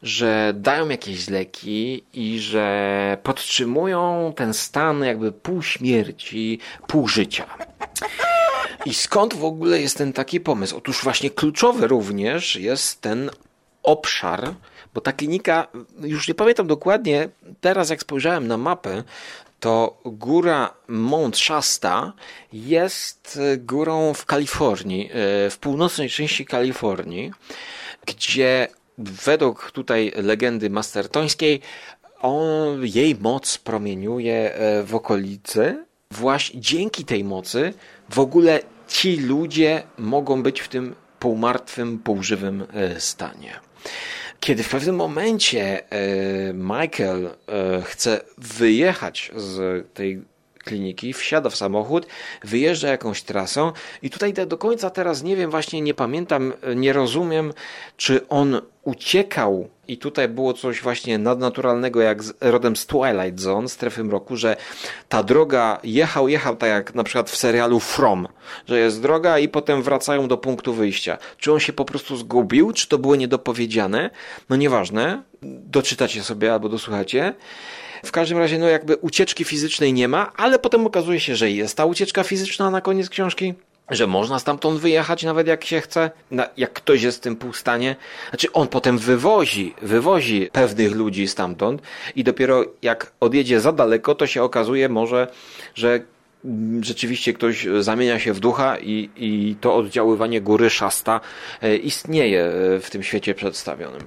że 0.02 0.52
dają 0.56 0.88
jakieś 0.88 1.28
leki 1.28 2.04
i 2.14 2.40
że 2.40 3.18
podtrzymują 3.22 4.32
ten 4.37 4.54
stan 4.54 5.04
jakby 5.04 5.32
pół 5.32 5.62
śmierci, 5.62 6.58
pół 6.87 7.08
życia. 7.08 7.46
I 8.84 8.94
skąd 8.94 9.34
w 9.34 9.44
ogóle 9.44 9.80
jest 9.80 9.99
ten 9.99 10.12
taki 10.12 10.40
pomysł? 10.40 10.76
Otóż 10.76 11.02
właśnie 11.02 11.30
kluczowy 11.30 11.87
również 11.87 12.56
jest 12.56 13.00
ten 13.00 13.30
obszar, 13.82 14.54
bo 14.94 15.00
ta 15.00 15.12
klinika, 15.12 15.66
już 16.00 16.28
nie 16.28 16.34
pamiętam 16.34 16.66
dokładnie, 16.66 17.28
teraz 17.60 17.90
jak 17.90 18.00
spojrzałem 18.00 18.46
na 18.46 18.56
mapę, 18.56 19.02
to 19.60 20.00
góra 20.04 20.74
Mount 20.88 21.36
Shasta 21.38 22.12
jest 22.52 23.40
górą 23.58 24.14
w 24.14 24.26
Kalifornii, 24.26 25.10
e, 25.12 25.50
w 25.50 25.58
północnej 25.60 26.10
części 26.10 26.46
Kalifornii, 26.46 27.32
gdzie 28.06 28.68
według 28.98 29.70
tutaj 29.70 30.12
legendy 30.16 30.70
mastertońskiej 30.70 31.60
on, 32.20 32.86
jej 32.86 33.16
moc 33.20 33.58
promieniuje 33.58 34.54
e, 34.54 34.82
w 34.82 34.94
okolicy. 34.94 35.84
Właśnie 36.10 36.60
dzięki 36.60 37.04
tej 37.04 37.24
mocy 37.24 37.74
w 38.10 38.18
ogóle 38.18 38.60
ci 38.88 39.16
ludzie 39.16 39.82
mogą 39.98 40.42
być 40.42 40.60
w 40.60 40.68
tym 40.68 40.94
półmartwym, 41.18 41.98
półżywym 41.98 42.66
e, 42.72 43.00
stanie. 43.00 43.60
Kiedy 44.40 44.62
w 44.62 44.68
pewnym 44.68 44.97
momencie 44.97 45.92
e, 45.92 46.52
Michael 46.52 47.26
e, 47.26 47.82
chce 47.82 48.20
wyjechać 48.38 49.30
z 49.37 49.87
tej 49.94 50.23
kliniki, 50.64 51.12
wsiada 51.12 51.50
w 51.50 51.56
samochód, 51.56 52.06
wyjeżdża 52.44 52.88
jakąś 52.88 53.22
trasą 53.22 53.72
i 54.02 54.10
tutaj 54.10 54.32
do 54.32 54.58
końca 54.58 54.90
teraz 54.90 55.22
nie 55.22 55.36
wiem, 55.36 55.50
właśnie 55.50 55.80
nie 55.80 55.94
pamiętam, 55.94 56.52
nie 56.76 56.92
rozumiem, 56.92 57.52
czy 57.96 58.28
on 58.28 58.60
uciekał 58.82 59.68
i 59.88 59.98
tutaj 59.98 60.28
było 60.28 60.54
coś 60.54 60.82
właśnie 60.82 61.18
nadnaturalnego, 61.18 62.00
jak 62.00 62.22
z, 62.22 62.32
rodem 62.40 62.76
z 62.76 62.86
Twilight 62.86 63.40
Zone, 63.40 63.68
strefy 63.68 64.04
mroku, 64.04 64.36
że 64.36 64.56
ta 65.08 65.22
droga 65.22 65.80
jechał, 65.84 66.28
jechał 66.28 66.56
tak 66.56 66.70
jak 66.70 66.94
na 66.94 67.04
przykład 67.04 67.30
w 67.30 67.36
serialu 67.36 67.80
From, 67.80 68.28
że 68.68 68.78
jest 68.78 69.02
droga 69.02 69.38
i 69.38 69.48
potem 69.48 69.82
wracają 69.82 70.28
do 70.28 70.36
punktu 70.36 70.74
wyjścia. 70.74 71.18
Czy 71.38 71.52
on 71.52 71.60
się 71.60 71.72
po 71.72 71.84
prostu 71.84 72.16
zgubił, 72.16 72.72
czy 72.72 72.88
to 72.88 72.98
było 72.98 73.16
niedopowiedziane? 73.16 74.10
No 74.48 74.56
nieważne, 74.56 75.22
doczytacie 75.42 76.22
sobie 76.22 76.52
albo 76.52 76.68
dosłuchacie. 76.68 77.34
W 78.04 78.12
każdym 78.12 78.38
razie, 78.38 78.59
no 78.59 78.69
jakby 78.69 78.97
ucieczki 78.97 79.45
fizycznej 79.45 79.92
nie 79.92 80.09
ma, 80.09 80.33
ale 80.37 80.59
potem 80.59 80.87
okazuje 80.87 81.21
się, 81.21 81.37
że 81.37 81.50
jest 81.50 81.76
ta 81.76 81.85
ucieczka 81.85 82.23
fizyczna 82.23 82.71
na 82.71 82.80
koniec 82.80 83.09
książki 83.09 83.54
że 83.90 84.07
można 84.07 84.38
stamtąd 84.38 84.80
wyjechać 84.80 85.23
nawet 85.23 85.47
jak 85.47 85.64
się 85.64 85.80
chce, 85.80 86.11
jak 86.57 86.73
ktoś 86.73 87.02
jest 87.02 87.19
w 87.19 87.21
tym 87.21 87.37
półstanie. 87.37 87.97
Znaczy 88.30 88.52
on 88.52 88.69
potem 88.69 88.99
wywozi, 88.99 89.75
wywozi 89.83 90.49
pewnych 90.52 90.92
ludzi 90.92 91.28
stamtąd 91.28 91.83
i 92.16 92.25
dopiero 92.25 92.64
jak 92.83 93.12
odjedzie 93.21 93.61
za 93.61 93.73
daleko, 93.73 94.14
to 94.14 94.26
się 94.26 94.42
okazuje 94.42 94.88
może, 94.88 95.28
że 95.75 96.00
rzeczywiście 96.80 97.33
ktoś 97.33 97.66
zamienia 97.80 98.19
się 98.19 98.33
w 98.33 98.40
ducha 98.40 98.78
i, 98.78 99.11
i 99.16 99.57
to 99.61 99.76
oddziaływanie 99.76 100.40
góry 100.40 100.71
szasta 100.71 101.21
e, 101.62 101.76
istnieje 101.76 102.45
e, 102.45 102.80
w 102.80 102.90
tym 102.90 103.02
świecie 103.02 103.35
przedstawionym. 103.35 104.02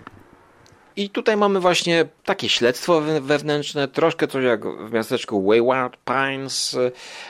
I 0.96 1.10
tutaj 1.10 1.38
mamy 1.38 1.60
właśnie 1.60 2.06
takie 2.26 2.50
śledztwo 2.50 3.02
wewnętrzne, 3.02 3.88
troszkę 3.88 4.28
coś 4.28 4.44
jak 4.44 4.88
w 4.88 4.92
miasteczku 4.92 5.46
Wayward 5.48 5.98
Pines. 6.06 6.78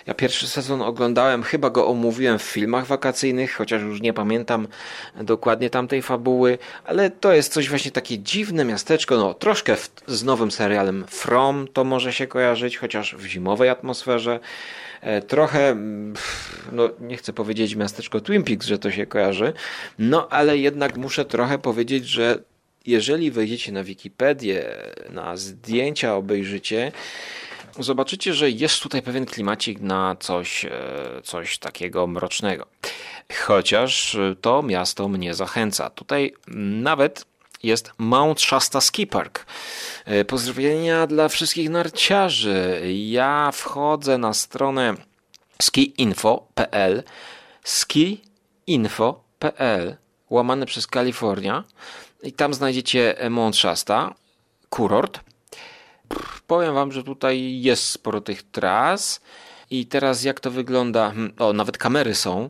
Ja 0.08 0.14
pierwszy 0.14 0.48
sezon 0.48 0.82
oglądałem, 0.82 1.44
chyba 1.44 1.70
go 1.70 1.88
omówiłem 1.88 2.40
w 2.40 2.44
filmach 2.44 2.86
wakacyjnych, 2.86 3.56
chociaż 3.56 3.82
już 3.82 4.02
nie 4.02 4.14
pamiętam 4.14 4.68
dokładnie 5.16 5.70
tamtej 5.70 6.02
fabuły, 6.02 6.58
ale 6.86 7.10
to 7.10 7.34
jest 7.34 7.54
coś 7.54 7.70
właśnie 7.70 7.92
takie 7.92 8.20
dziwne 8.20 8.66
miasteczko, 8.66 9.18
no 9.18 9.34
troszkę 9.34 9.76
w, 9.76 9.92
z 10.08 10.24
nowym 10.24 10.52
serialem 10.52 11.06
From 11.08 11.68
to 11.74 11.84
może 11.84 12.14
się 12.14 12.28
kojarzyć, 12.28 12.78
chociaż 12.78 13.16
w 13.16 13.26
zimowej 13.26 13.70
atmosferze. 13.70 14.40
E, 15.02 15.22
trochę, 15.22 15.76
no 16.72 16.90
nie 17.00 17.18
chcę 17.18 17.34
powiedzieć 17.34 17.76
miasteczko 17.76 18.22
Twin 18.22 18.44
Peaks, 18.44 18.68
że 18.68 18.80
to 18.80 18.92
się 18.92 19.06
kojarzy, 19.06 19.54
no 20.00 20.28
ale 20.30 20.58
jednak 20.58 20.98
muszę 20.98 21.26
trochę 21.26 21.58
powiedzieć, 21.58 22.06
że 22.08 22.40
jeżeli 22.86 23.32
wejdziecie 23.32 23.72
na 23.72 23.84
Wikipedię, 23.84 24.66
na 25.10 25.38
zdjęcia 25.38 26.16
obejrzycie, 26.16 26.92
zobaczycie, 27.80 28.34
że 28.34 28.50
jest 28.50 28.80
tutaj 28.80 29.02
pewien 29.02 29.26
klimacik 29.26 29.80
na 29.80 30.16
coś, 30.20 30.66
e, 30.66 30.72
coś 31.24 31.58
takiego 31.58 32.08
mrocznego. 32.08 32.66
Chociaż 33.46 34.18
to 34.42 34.64
miasto 34.64 35.08
mnie 35.08 35.34
zachęca. 35.34 35.90
Tutaj 35.90 36.34
nawet 36.82 37.26
jest 37.64 37.92
Mount 37.98 38.42
Shasta 38.42 38.82
Ski 38.82 39.08
Park. 39.08 39.46
E, 40.06 40.26
pozdrowienia 40.26 41.08
dla 41.08 41.28
wszystkich 41.28 41.70
narciarzy. 41.70 42.82
Ja 42.94 43.52
wchodzę 43.54 44.18
na 44.18 44.34
stronę 44.34 44.96
skiinfo.pl 45.62 47.04
skiinfo.pl 47.64 49.16
łamane 50.30 50.66
przez 50.66 50.88
Kalifornia 50.88 51.64
i 52.24 52.34
tam 52.34 52.54
znajdziecie 52.54 53.16
Mount 53.30 53.58
Shasta, 53.58 54.14
kurort. 54.70 55.20
Powiem 56.48 56.74
wam, 56.74 56.92
że 56.92 57.04
tutaj 57.04 57.62
jest 57.62 57.84
sporo 57.84 58.22
tych 58.22 58.44
tras. 58.44 59.22
I 59.70 59.86
teraz 59.86 60.24
jak 60.24 60.40
to 60.40 60.52
wygląda? 60.52 61.06
Hmm, 61.06 61.34
o, 61.40 61.54
nawet 61.54 61.78
kamery 61.78 62.16
są. 62.16 62.50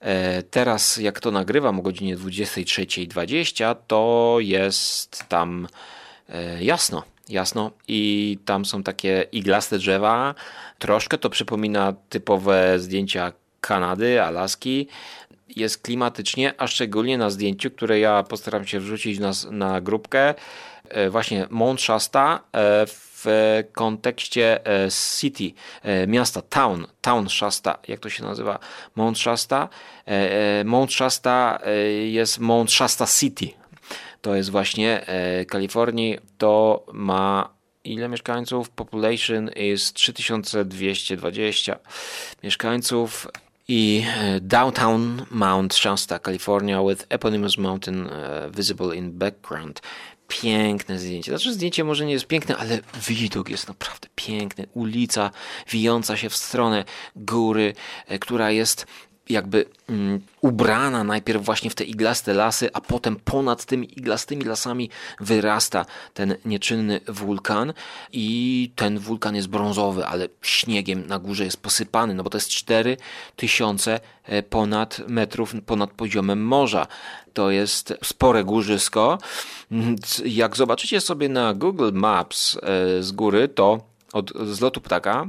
E, 0.00 0.42
teraz 0.42 0.96
jak 0.96 1.20
to 1.20 1.30
nagrywam 1.30 1.78
o 1.78 1.82
godzinie 1.82 2.16
23.20, 2.16 3.76
to 3.86 4.36
jest 4.40 5.24
tam 5.28 5.68
e, 6.28 6.64
jasno. 6.64 7.02
Jasno, 7.28 7.70
i 7.88 8.38
tam 8.44 8.64
są 8.64 8.82
takie 8.82 9.26
iglaste 9.32 9.78
drzewa. 9.78 10.34
Troszkę 10.78 11.18
to 11.18 11.30
przypomina 11.30 11.94
typowe 12.08 12.78
zdjęcia 12.78 13.32
Kanady, 13.60 14.22
Alaski 14.22 14.88
jest 15.48 15.82
klimatycznie, 15.82 16.54
a 16.58 16.66
szczególnie 16.66 17.18
na 17.18 17.30
zdjęciu, 17.30 17.70
które 17.70 17.98
ja 17.98 18.22
postaram 18.22 18.66
się 18.66 18.80
wrzucić 18.80 19.18
na, 19.18 19.32
na 19.50 19.80
grupkę, 19.80 20.34
e, 20.88 21.10
właśnie 21.10 21.46
Mount 21.50 21.80
Shasta 21.80 22.40
e, 22.52 22.86
w 22.86 23.24
kontekście 23.72 24.66
e, 24.66 24.88
city, 25.20 25.52
miasta, 26.06 26.42
town, 26.42 26.86
town 27.00 27.28
Shasta, 27.28 27.78
jak 27.88 28.00
to 28.00 28.10
się 28.10 28.24
nazywa, 28.24 28.58
Mount 28.96 29.18
Shasta. 29.18 29.68
Mount 30.64 30.92
Shasta 30.92 31.58
jest 32.04 32.38
Mount 32.38 32.72
Shasta 32.72 33.06
City. 33.06 33.48
To 34.20 34.34
jest 34.34 34.50
właśnie 34.50 35.06
Kalifornii, 35.48 36.18
to 36.38 36.84
ma 36.92 37.54
ile 37.84 38.08
mieszkańców? 38.08 38.70
Population 38.70 39.50
is 39.56 39.92
3220 39.92 41.78
mieszkańców 42.42 43.28
i 43.68 44.04
e, 44.06 44.40
Downtown 44.40 45.26
Mount 45.30 45.74
Shasta, 45.74 46.18
California 46.18 46.82
with 46.88 47.06
eponymous 47.08 47.58
mountain 47.58 48.06
e, 48.06 48.50
visible 48.50 48.96
in 48.96 49.12
background. 49.12 49.80
Piękne 50.28 50.98
zdjęcie. 50.98 51.30
Znaczy 51.30 51.52
zdjęcie 51.52 51.84
może 51.84 52.06
nie 52.06 52.12
jest 52.12 52.26
piękne, 52.26 52.56
ale 52.56 52.78
widok 53.08 53.48
jest 53.48 53.68
naprawdę 53.68 54.08
piękny. 54.14 54.66
Ulica 54.74 55.30
wijąca 55.70 56.16
się 56.16 56.30
w 56.30 56.36
stronę 56.36 56.84
góry, 57.16 57.74
e, 58.06 58.18
która 58.18 58.50
jest 58.50 58.86
jakby 59.28 59.64
mm, 59.88 60.20
ubrana 60.40 61.04
najpierw 61.04 61.44
właśnie 61.44 61.70
w 61.70 61.74
te 61.74 61.84
iglaste 61.84 62.34
lasy, 62.34 62.68
a 62.72 62.80
potem 62.80 63.16
ponad 63.16 63.64
tymi 63.64 63.98
iglastymi 63.98 64.44
lasami 64.44 64.90
wyrasta 65.20 65.86
ten 66.14 66.34
nieczynny 66.44 67.00
wulkan 67.08 67.72
i 68.12 68.70
ten 68.76 68.98
wulkan 68.98 69.36
jest 69.36 69.48
brązowy, 69.48 70.06
ale 70.06 70.28
śniegiem 70.42 71.06
na 71.06 71.18
górze 71.18 71.44
jest 71.44 71.62
posypany, 71.62 72.14
no 72.14 72.22
bo 72.22 72.30
to 72.30 72.36
jest 72.36 72.48
4000 72.48 74.00
e, 74.24 74.42
ponad 74.42 75.00
metrów 75.08 75.54
ponad 75.66 75.90
poziomem 75.90 76.46
morza. 76.46 76.86
To 77.34 77.50
jest 77.50 77.94
spore 78.04 78.44
górzysko. 78.44 79.18
Jak 80.24 80.56
zobaczycie 80.56 81.00
sobie 81.00 81.28
na 81.28 81.54
Google 81.54 81.90
Maps 81.92 82.56
e, 82.56 83.02
z 83.02 83.12
góry, 83.12 83.48
to 83.48 83.80
od 84.12 84.32
zlotu 84.46 84.80
ptaka, 84.80 85.26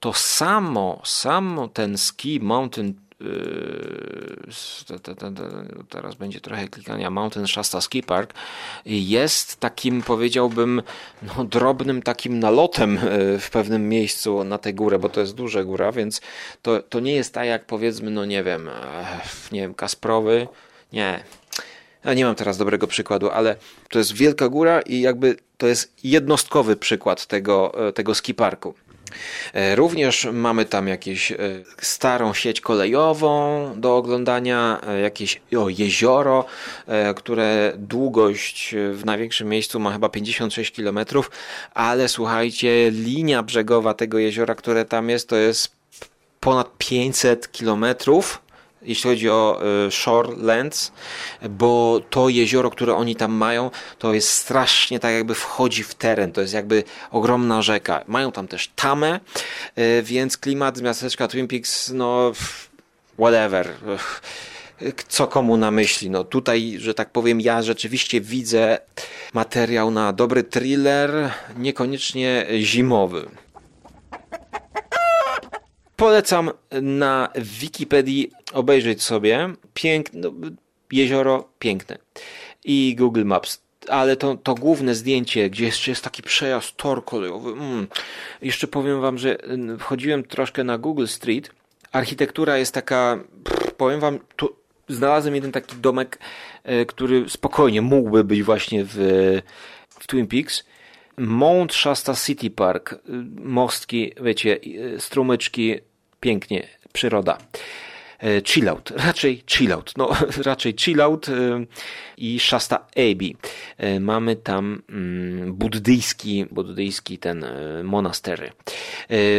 to 0.00 0.12
samo, 0.12 1.00
samo 1.04 1.68
ten 1.68 1.98
ski 1.98 2.40
mountain 2.40 2.94
teraz 5.88 6.14
będzie 6.14 6.40
trochę 6.40 6.68
klikania. 6.68 7.10
Mountain 7.10 7.46
Shasta 7.46 7.80
Ski 7.80 8.02
Park, 8.02 8.34
jest 8.86 9.60
takim 9.60 10.02
powiedziałbym 10.02 10.82
no, 11.22 11.44
drobnym 11.44 12.02
takim 12.02 12.38
nalotem 12.38 12.94
yy, 12.94 13.38
w 13.38 13.50
pewnym 13.52 13.88
miejscu 13.88 14.44
na 14.44 14.58
tę 14.58 14.72
górę, 14.72 14.98
bo 14.98 15.08
to 15.08 15.20
jest 15.20 15.34
duża 15.34 15.64
góra, 15.64 15.92
więc 15.92 16.20
to, 16.62 16.82
to 16.82 17.00
nie 17.00 17.12
jest 17.12 17.34
tak 17.34 17.46
jak 17.46 17.66
powiedzmy, 17.66 18.10
no 18.10 18.24
nie 18.24 18.42
wiem, 18.42 18.70
nie 19.52 19.60
wiem, 19.60 19.74
Kasprowy, 19.74 20.48
nie, 20.92 21.24
ja 22.04 22.14
nie 22.14 22.24
mam 22.24 22.34
teraz 22.34 22.56
dobrego 22.56 22.86
przykładu, 22.86 23.30
ale 23.30 23.56
to 23.88 23.98
jest 23.98 24.12
wielka 24.12 24.48
góra 24.48 24.80
i 24.80 25.00
jakby 25.00 25.36
to 25.58 25.66
jest 25.66 25.94
jednostkowy 26.04 26.76
przykład 26.76 27.26
tego, 27.26 27.88
e, 27.88 27.92
tego 27.92 28.14
skiparku. 28.14 28.74
E, 28.78 28.99
również 29.74 30.28
mamy 30.32 30.64
tam 30.64 30.88
jakieś 30.88 31.32
e, 31.32 31.36
starą 31.78 32.34
sieć 32.34 32.60
kolejową 32.60 33.72
do 33.76 33.96
oglądania, 33.96 34.80
e, 34.86 35.00
jakieś 35.00 35.40
o, 35.58 35.68
jezioro, 35.68 36.44
które 37.16 37.72
długość 37.76 38.74
w 38.92 39.04
największym 39.04 39.48
miejscu 39.48 39.80
ma 39.80 39.92
chyba 39.92 40.08
56 40.08 40.76
km, 40.76 40.98
ale 41.74 42.08
słuchajcie, 42.08 42.90
linia 42.90 43.42
brzegowa 43.42 43.94
tego 43.94 44.18
jeziora, 44.18 44.54
które 44.54 44.84
tam 44.84 45.08
jest, 45.08 45.28
to 45.28 45.36
jest 45.36 45.72
ponad 46.40 46.78
500 46.78 47.52
kilometrów 47.52 48.42
jeśli 48.82 49.10
chodzi 49.10 49.30
o 49.30 49.60
e, 49.86 49.90
Shorelands, 49.90 50.92
bo 51.50 52.00
to 52.10 52.28
jezioro, 52.28 52.70
które 52.70 52.94
oni 52.94 53.16
tam 53.16 53.32
mają, 53.32 53.70
to 53.98 54.14
jest 54.14 54.30
strasznie 54.30 55.00
tak 55.00 55.12
jakby 55.12 55.34
wchodzi 55.34 55.82
w 55.82 55.94
teren, 55.94 56.32
to 56.32 56.40
jest 56.40 56.54
jakby 56.54 56.84
ogromna 57.10 57.62
rzeka. 57.62 58.04
Mają 58.06 58.32
tam 58.32 58.48
też 58.48 58.70
tamę, 58.76 59.20
e, 59.76 60.02
więc 60.02 60.38
klimat 60.38 60.78
z 60.78 60.80
miasteczka 60.80 61.28
Twin 61.28 61.48
Peaks, 61.48 61.90
no 61.94 62.32
whatever 63.18 63.68
co 65.08 65.26
komu 65.26 65.56
na 65.56 65.70
myśli. 65.70 66.10
No 66.10 66.24
tutaj, 66.24 66.76
że 66.78 66.94
tak 66.94 67.10
powiem, 67.10 67.40
ja 67.40 67.62
rzeczywiście 67.62 68.20
widzę 68.20 68.78
materiał 69.34 69.90
na 69.90 70.12
dobry 70.12 70.44
thriller, 70.44 71.30
niekoniecznie 71.56 72.46
zimowy. 72.60 73.28
Polecam 76.00 76.50
na 76.82 77.28
Wikipedii 77.36 78.30
obejrzeć 78.52 79.02
sobie. 79.02 79.48
Piękne, 79.74 80.20
no, 80.20 80.32
jezioro 80.92 81.48
piękne. 81.58 81.98
I 82.64 82.96
Google 82.98 83.24
Maps. 83.24 83.62
Ale 83.88 84.16
to, 84.16 84.36
to 84.36 84.54
główne 84.54 84.94
zdjęcie, 84.94 85.50
gdzie 85.50 85.64
jeszcze 85.64 85.90
jest 85.90 86.04
taki 86.04 86.22
przejazd 86.22 86.76
tor 86.76 87.04
kolejowy. 87.04 87.50
Mm. 87.50 87.86
Jeszcze 88.42 88.66
powiem 88.66 89.00
wam, 89.00 89.18
że 89.18 89.38
wchodziłem 89.78 90.24
troszkę 90.24 90.64
na 90.64 90.78
Google 90.78 91.06
Street. 91.06 91.50
Architektura 91.92 92.58
jest 92.58 92.74
taka, 92.74 93.18
powiem 93.76 94.00
wam, 94.00 94.18
tu 94.36 94.56
znalazłem 94.88 95.34
jeden 95.34 95.52
taki 95.52 95.76
domek, 95.76 96.18
e, 96.64 96.86
który 96.86 97.28
spokojnie 97.28 97.82
mógłby 97.82 98.24
być 98.24 98.42
właśnie 98.42 98.84
w, 98.84 98.96
w 99.88 100.06
Twin 100.06 100.26
Peaks. 100.26 100.64
Mount 101.16 101.74
Shasta 101.74 102.14
City 102.14 102.50
Park, 102.50 102.94
mostki, 103.36 104.12
wiecie, 104.22 104.60
e, 104.94 105.00
strumyczki, 105.00 105.80
pięknie, 106.20 106.68
przyroda. 106.92 107.38
E, 108.22 108.42
chillout, 108.42 108.90
raczej 109.06 109.42
chillout, 109.46 109.92
no 109.96 110.10
raczej 110.50 110.74
chillout 110.78 111.28
e, 111.28 111.32
i 112.16 112.40
Shasta 112.40 112.86
Abbey. 112.96 113.36
E, 113.78 114.00
mamy 114.00 114.36
tam 114.36 114.82
mm, 114.88 115.52
buddyjski, 115.52 116.46
buddyjski 116.50 117.18
ten 117.18 117.44
monastery. 117.84 118.52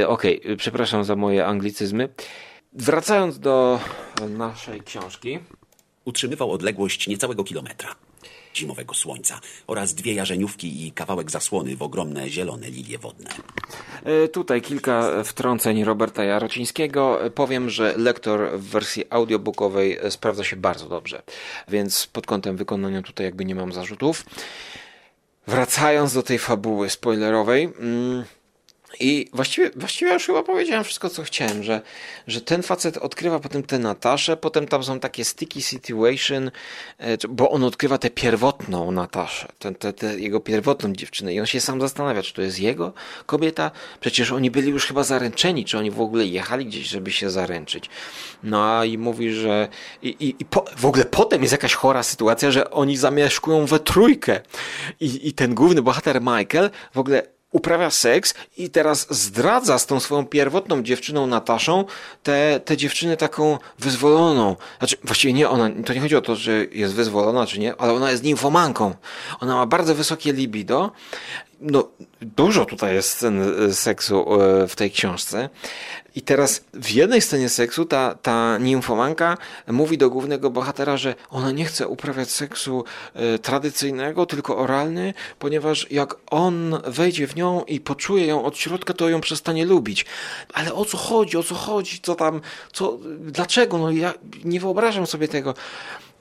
Okej, 0.07 0.41
okay, 0.41 0.57
przepraszam 0.57 1.03
za 1.03 1.15
moje 1.15 1.45
anglicyzmy. 1.45 2.09
Wracając 2.73 3.39
do 3.39 3.79
naszej 4.29 4.81
książki. 4.81 5.39
Utrzymywał 6.05 6.51
odległość 6.51 7.07
niecałego 7.07 7.43
kilometra 7.43 7.95
zimowego 8.55 8.93
słońca 8.93 9.39
oraz 9.67 9.93
dwie 9.93 10.13
jarzeniówki 10.13 10.87
i 10.87 10.91
kawałek 10.91 11.31
zasłony 11.31 11.75
w 11.75 11.81
ogromne 11.81 12.29
zielone 12.29 12.69
lilie 12.69 12.97
wodne. 12.97 13.29
E, 14.03 14.27
tutaj 14.27 14.61
kilka 14.61 15.23
wtrąceń 15.23 15.83
Roberta 15.83 16.23
Jarocińskiego. 16.23 17.19
Powiem, 17.35 17.69
że 17.69 17.93
lektor 17.97 18.59
w 18.59 18.63
wersji 18.63 19.05
audiobookowej 19.09 19.99
sprawdza 20.09 20.43
się 20.43 20.55
bardzo 20.55 20.89
dobrze, 20.89 21.21
więc 21.67 22.07
pod 22.07 22.25
kątem 22.25 22.57
wykonania 22.57 23.01
tutaj 23.01 23.25
jakby 23.25 23.45
nie 23.45 23.55
mam 23.55 23.73
zarzutów. 23.73 24.25
wracając 25.47 26.13
do 26.13 26.23
tej 26.23 26.39
fabuły 26.39 26.89
spoilerowej. 26.89 27.63
Mm, 27.79 28.23
i 28.99 29.30
właściwie, 29.34 29.71
właściwie 29.75 30.13
już 30.13 30.25
chyba 30.25 30.43
powiedziałem 30.43 30.84
wszystko, 30.84 31.10
co 31.10 31.23
chciałem, 31.23 31.63
że, 31.63 31.82
że 32.27 32.41
ten 32.41 32.63
facet 32.63 32.97
odkrywa 32.97 33.39
potem 33.39 33.63
tę 33.63 33.80
Nataszę, 33.80 34.38
potem 34.38 34.67
tam 34.67 34.84
są 34.84 34.99
takie 34.99 35.25
sticky 35.25 35.62
situation, 35.62 36.51
e, 36.97 37.17
bo 37.30 37.51
on 37.51 37.63
odkrywa 37.63 37.97
tę 37.97 38.10
pierwotną 38.10 38.91
Nataszę, 38.91 39.47
tę, 39.60 39.75
tę, 39.75 39.93
tę 39.93 40.19
jego 40.19 40.39
pierwotną 40.39 40.93
dziewczynę 40.93 41.34
i 41.34 41.39
on 41.39 41.45
się 41.45 41.60
sam 41.60 41.82
zastanawia, 41.82 42.23
czy 42.23 42.34
to 42.34 42.41
jest 42.41 42.60
jego 42.60 42.93
kobieta? 43.25 43.71
Przecież 43.99 44.32
oni 44.32 44.51
byli 44.51 44.69
już 44.69 44.88
chyba 44.88 45.04
zaręczeni, 45.04 45.65
czy 45.65 45.77
oni 45.77 45.91
w 45.91 46.01
ogóle 46.01 46.25
jechali 46.25 46.65
gdzieś, 46.65 46.88
żeby 46.88 47.12
się 47.12 47.30
zaręczyć. 47.30 47.89
No 48.43 48.77
a 48.77 48.86
i 48.86 48.97
mówi, 48.97 49.34
że 49.34 49.67
i, 50.01 50.10
i, 50.10 50.36
i 50.39 50.45
po, 50.45 50.65
w 50.77 50.86
ogóle 50.86 51.06
potem 51.06 51.41
jest 51.41 51.51
jakaś 51.51 51.73
chora 51.73 52.04
sytuacja, 52.04 52.51
że 52.51 52.71
oni 52.71 52.97
zamieszkują 52.97 53.65
we 53.65 53.80
trójkę 53.80 54.41
i, 54.99 55.27
i 55.27 55.34
ten 55.34 55.56
główny 55.56 55.82
bohater 55.82 56.21
Michael 56.21 56.69
w 56.93 56.97
ogóle 56.97 57.40
uprawia 57.51 57.91
seks 57.91 58.33
i 58.57 58.69
teraz 58.69 59.07
zdradza 59.09 59.79
z 59.79 59.85
tą 59.85 59.99
swoją 59.99 60.25
pierwotną 60.25 60.83
dziewczyną 60.83 61.27
Nataszą 61.27 61.85
tę, 62.23 62.59
tę 62.65 62.77
dziewczynę 62.77 63.17
taką 63.17 63.57
wyzwoloną. 63.79 64.55
Znaczy, 64.77 64.97
właściwie 65.03 65.33
nie 65.33 65.49
ona, 65.49 65.69
to 65.85 65.93
nie 65.93 66.01
chodzi 66.01 66.15
o 66.15 66.21
to, 66.21 66.35
że 66.35 66.65
jest 66.71 66.93
wyzwolona 66.93 67.45
czy 67.47 67.59
nie, 67.59 67.75
ale 67.75 67.93
ona 67.93 68.11
jest 68.11 68.23
nimfomanką. 68.23 68.95
Ona 69.39 69.55
ma 69.55 69.65
bardzo 69.65 69.95
wysokie 69.95 70.33
libido 70.33 70.91
no, 71.62 71.88
dużo 72.21 72.65
tutaj 72.65 72.95
jest 72.95 73.10
scen 73.10 73.65
e, 73.69 73.74
seksu 73.74 74.41
e, 74.41 74.67
w 74.67 74.76
tej 74.76 74.91
książce. 74.91 75.50
I 76.15 76.21
teraz 76.21 76.65
w 76.74 76.91
jednej 76.91 77.21
scenie 77.21 77.50
seksu 77.50 77.86
ta, 77.86 78.15
ta 78.21 78.58
nimfomanka 78.58 79.38
mówi 79.67 79.97
do 79.97 80.10
głównego 80.10 80.50
bohatera, 80.50 80.97
że 80.97 81.15
ona 81.30 81.52
nie 81.52 81.65
chce 81.65 81.88
uprawiać 81.88 82.32
seksu 82.32 82.84
e, 83.13 83.39
tradycyjnego, 83.39 84.26
tylko 84.26 84.58
oralny, 84.58 85.13
ponieważ 85.39 85.91
jak 85.91 86.15
on 86.32 86.82
wejdzie 86.88 87.28
w 87.28 87.36
nią 87.36 87.63
i 87.63 87.80
poczuje 87.80 88.26
ją 88.26 88.43
od 88.43 88.58
środka, 88.58 88.93
to 88.93 89.10
ją 89.10 89.21
przestanie 89.21 89.65
lubić. 89.65 90.06
Ale 90.54 90.74
o 90.74 90.86
co 90.86 90.97
chodzi, 90.97 91.38
o 91.38 91.43
co 91.43 91.56
chodzi, 91.56 92.00
co 92.02 92.15
tam, 92.15 92.41
co, 92.74 92.97
dlaczego? 93.19 93.78
No 93.78 93.91
ja 93.91 94.13
nie 94.43 94.60
wyobrażam 94.60 95.08
sobie 95.08 95.28
tego. 95.28 95.54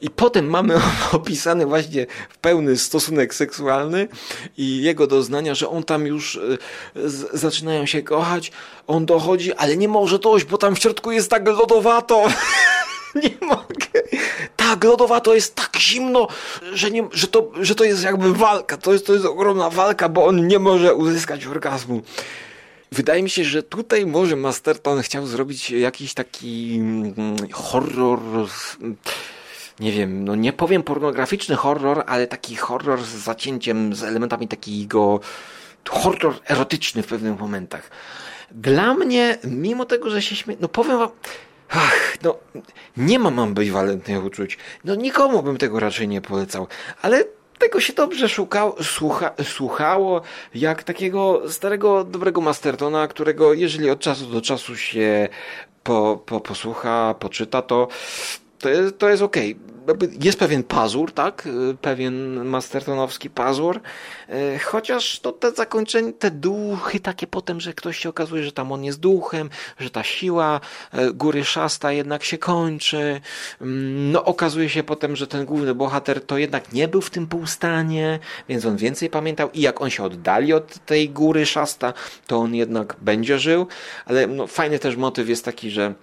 I 0.01 0.11
potem 0.11 0.47
mamy 0.51 0.81
opisany 1.13 1.67
właśnie 1.67 2.07
w 2.31 2.39
pełny 2.39 2.77
stosunek 2.77 3.35
seksualny 3.35 4.09
i 4.57 4.83
jego 4.83 5.07
doznania, 5.07 5.55
że 5.55 5.69
on 5.69 5.83
tam 5.83 6.07
już 6.07 6.37
e, 6.37 6.59
zaczynają 7.33 7.87
się 7.87 8.03
kochać, 8.03 8.53
on 8.87 9.07
dochodzi, 9.07 9.53
ale 9.53 9.77
nie 9.77 9.89
może 9.89 10.19
dojść, 10.19 10.47
bo 10.47 10.59
tam 10.59 10.77
w 10.77 10.79
środku 10.79 11.13
jest 11.13 11.31
tak 11.31 11.47
lodowato. 11.47 12.29
nie 13.23 13.47
mogę. 13.47 14.03
Tak, 14.57 14.85
lodowato 14.85 15.35
jest 15.35 15.55
tak 15.55 15.77
zimno, 15.79 16.29
że, 16.73 16.91
nie, 16.91 17.09
że, 17.13 17.27
to, 17.27 17.51
że 17.61 17.75
to 17.75 17.85
jest 17.85 18.03
jakby 18.03 18.35
walka. 18.35 18.77
To 18.77 18.93
jest, 18.93 19.07
to 19.07 19.13
jest 19.13 19.25
ogromna 19.25 19.71
walka, 19.71 20.09
bo 20.09 20.27
on 20.27 20.47
nie 20.47 20.59
może 20.59 20.95
uzyskać 20.95 21.47
orgazmu. 21.47 22.03
Wydaje 22.93 23.23
mi 23.23 23.31
się, 23.31 23.45
że 23.45 23.63
tutaj 23.63 24.07
może 24.07 24.37
Masterton 24.37 25.03
chciał 25.03 25.27
zrobić 25.27 25.71
jakiś 25.71 26.15
taki 26.15 26.75
mm, 26.75 27.37
horror 27.53 28.21
nie 29.81 29.93
wiem, 29.93 30.25
no 30.25 30.35
nie 30.35 30.53
powiem 30.53 30.83
pornograficzny 30.83 31.57
horror, 31.57 32.05
ale 32.07 32.27
taki 32.27 32.57
horror 32.57 33.03
z 33.03 33.09
zacięciem, 33.09 33.95
z 33.95 34.03
elementami 34.03 34.49
takiego 34.49 35.21
horror 35.89 36.35
erotyczny 36.49 37.03
w 37.03 37.07
pewnych 37.07 37.41
momentach. 37.41 37.91
Dla 38.51 38.95
mnie, 38.95 39.39
mimo 39.45 39.85
tego, 39.85 40.11
że 40.11 40.23
się 40.23 40.37
śmieję, 40.37 40.59
no 40.61 40.69
powiem 40.69 40.99
wam, 40.99 41.11
ach, 41.69 42.17
no 42.23 42.39
nie 42.97 43.19
mam 43.19 43.39
ambiwalentnych 43.39 44.25
uczuć. 44.25 44.59
No 44.85 44.95
nikomu 44.95 45.43
bym 45.43 45.57
tego 45.57 45.81
raczej 45.81 46.09
nie 46.09 46.21
polecał, 46.21 46.67
ale 47.03 47.25
tego 47.59 47.81
się 47.81 47.93
dobrze 47.93 48.29
szukał, 48.29 48.75
słucha, 48.83 49.31
słuchało, 49.45 50.23
jak 50.55 50.83
takiego 50.83 51.43
starego, 51.51 52.05
dobrego 52.05 52.41
Mastertona, 52.41 53.09
którego 53.09 53.55
jeżeli 53.55 53.91
od 53.91 54.01
czasu 54.01 54.27
do 54.27 54.41
czasu 54.41 54.77
się 54.77 55.29
po, 55.83 56.23
po, 56.27 56.41
posłucha, 56.41 57.15
poczyta, 57.19 57.63
to 57.63 57.89
to 58.61 58.69
jest, 58.69 58.99
to 58.99 59.09
jest 59.09 59.23
okej. 59.23 59.55
Okay. 59.55 59.70
Jest 60.21 60.39
pewien 60.39 60.63
pazur, 60.63 61.13
tak? 61.13 61.49
Pewien 61.81 62.45
mastertonowski 62.45 63.31
pazur. 63.31 63.81
E, 64.29 64.59
chociaż 64.59 65.21
to 65.21 65.33
te 65.33 65.51
zakończenie, 65.51 66.13
te 66.13 66.31
duchy 66.31 67.01
takie 67.01 67.27
potem, 67.27 67.61
że 67.61 67.75
ktoś 67.75 67.99
się 67.99 68.09
okazuje, 68.09 68.45
że 68.45 68.53
tam 68.53 68.73
on 68.73 68.85
jest 68.85 69.01
duchem, 69.01 69.51
że 69.79 69.91
ta 69.91 70.03
siła 70.03 70.61
e, 70.93 71.13
góry 71.13 71.45
szasta 71.45 71.93
jednak 71.93 72.25
się 72.25 72.39
kończy. 72.39 73.21
Mm, 73.61 74.13
no 74.13 74.25
okazuje 74.25 74.69
się 74.69 74.83
potem, 74.83 75.17
że 75.17 75.27
ten 75.27 75.45
główny 75.45 75.75
bohater 75.75 76.27
to 76.27 76.39
jednak 76.39 76.73
nie 76.73 76.89
był 76.89 77.01
w 77.01 77.11
tym 77.11 77.27
półstanie, 77.27 78.19
więc 78.49 78.67
on 78.67 78.77
więcej 78.77 79.11
pamiętał 79.11 79.51
i 79.51 79.61
jak 79.61 79.81
on 79.81 79.91
się 79.91 80.05
oddali 80.05 80.53
od 80.53 80.87
tej 80.87 81.11
góry 81.11 81.47
szasta, 81.47 81.93
to 82.27 82.37
on 82.37 82.55
jednak 82.55 82.97
będzie 83.01 83.39
żył. 83.39 83.67
Ale 84.05 84.27
no, 84.27 84.47
fajny 84.47 84.79
też 84.79 84.97
motyw 84.97 85.29
jest 85.29 85.45
taki, 85.45 85.71
że 85.71 85.95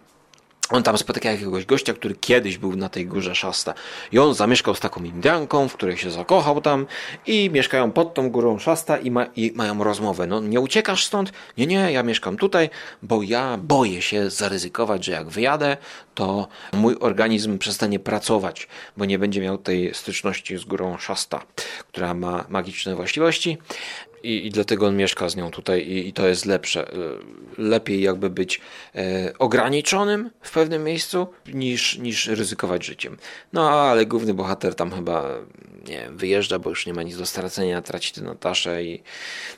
on 0.69 0.83
tam 0.83 0.97
spotyka 0.97 1.31
jakiegoś 1.31 1.65
gościa, 1.65 1.93
który 1.93 2.15
kiedyś 2.15 2.57
był 2.57 2.75
na 2.75 2.89
tej 2.89 3.05
górze 3.05 3.35
Szasta. 3.35 3.73
I 4.11 4.19
on 4.19 4.33
zamieszkał 4.33 4.75
z 4.75 4.79
taką 4.79 5.03
Indianką, 5.03 5.67
w 5.67 5.73
której 5.73 5.97
się 5.97 6.11
zakochał 6.11 6.61
tam 6.61 6.85
i 7.25 7.49
mieszkają 7.49 7.91
pod 7.91 8.13
tą 8.13 8.29
górą 8.29 8.59
Szasta 8.59 8.97
i, 8.97 9.11
ma, 9.11 9.25
i 9.35 9.51
mają 9.55 9.83
rozmowę. 9.83 10.27
No 10.27 10.39
nie 10.39 10.59
uciekasz 10.59 11.05
stąd? 11.05 11.31
Nie, 11.57 11.67
nie, 11.67 11.91
ja 11.91 12.03
mieszkam 12.03 12.37
tutaj, 12.37 12.69
bo 13.03 13.23
ja 13.23 13.57
boję 13.57 14.01
się 14.01 14.29
zaryzykować, 14.29 15.05
że 15.05 15.11
jak 15.11 15.29
wyjadę, 15.29 15.77
to 16.15 16.47
mój 16.73 16.95
organizm 16.99 17.57
przestanie 17.57 17.99
pracować, 17.99 18.67
bo 18.97 19.05
nie 19.05 19.19
będzie 19.19 19.41
miał 19.41 19.57
tej 19.57 19.93
styczności 19.93 20.57
z 20.57 20.65
górą 20.65 20.97
Szasta, 20.97 21.43
która 21.87 22.13
ma 22.13 22.45
magiczne 22.49 22.95
właściwości 22.95 23.57
i, 24.27 24.47
i 24.47 24.51
dlatego 24.51 24.87
on 24.87 24.95
mieszka 24.95 25.29
z 25.29 25.35
nią 25.35 25.51
tutaj 25.51 25.81
i, 25.81 26.07
i, 26.07 26.13
to 26.13 26.27
jest 26.27 26.45
lepsze. 26.45 26.91
E, 26.91 26.97
lepiej 27.57 28.01
jakby 28.01 28.29
być 28.29 28.61
e, 28.95 29.33
ograniczonym 29.39 30.29
w 30.41 30.51
pewnym 30.51 30.83
miejscu 30.83 31.27
niż, 31.53 31.97
niż 31.97 32.27
ryzykować 32.27 32.85
życiem. 32.85 33.17
No 33.53 33.69
ale 33.69 34.05
główny 34.05 34.33
bohater 34.33 34.75
tam 34.75 34.91
chyba 34.91 35.25
nie 35.87 36.09
wyjeżdża, 36.11 36.59
bo 36.59 36.69
już 36.69 36.85
nie 36.85 36.93
ma 36.93 37.03
nic 37.03 37.17
do 37.17 37.25
stracenia, 37.25 37.81
traci 37.81 38.13
tę 38.13 38.21
Nataszę 38.21 38.83
i 38.83 39.03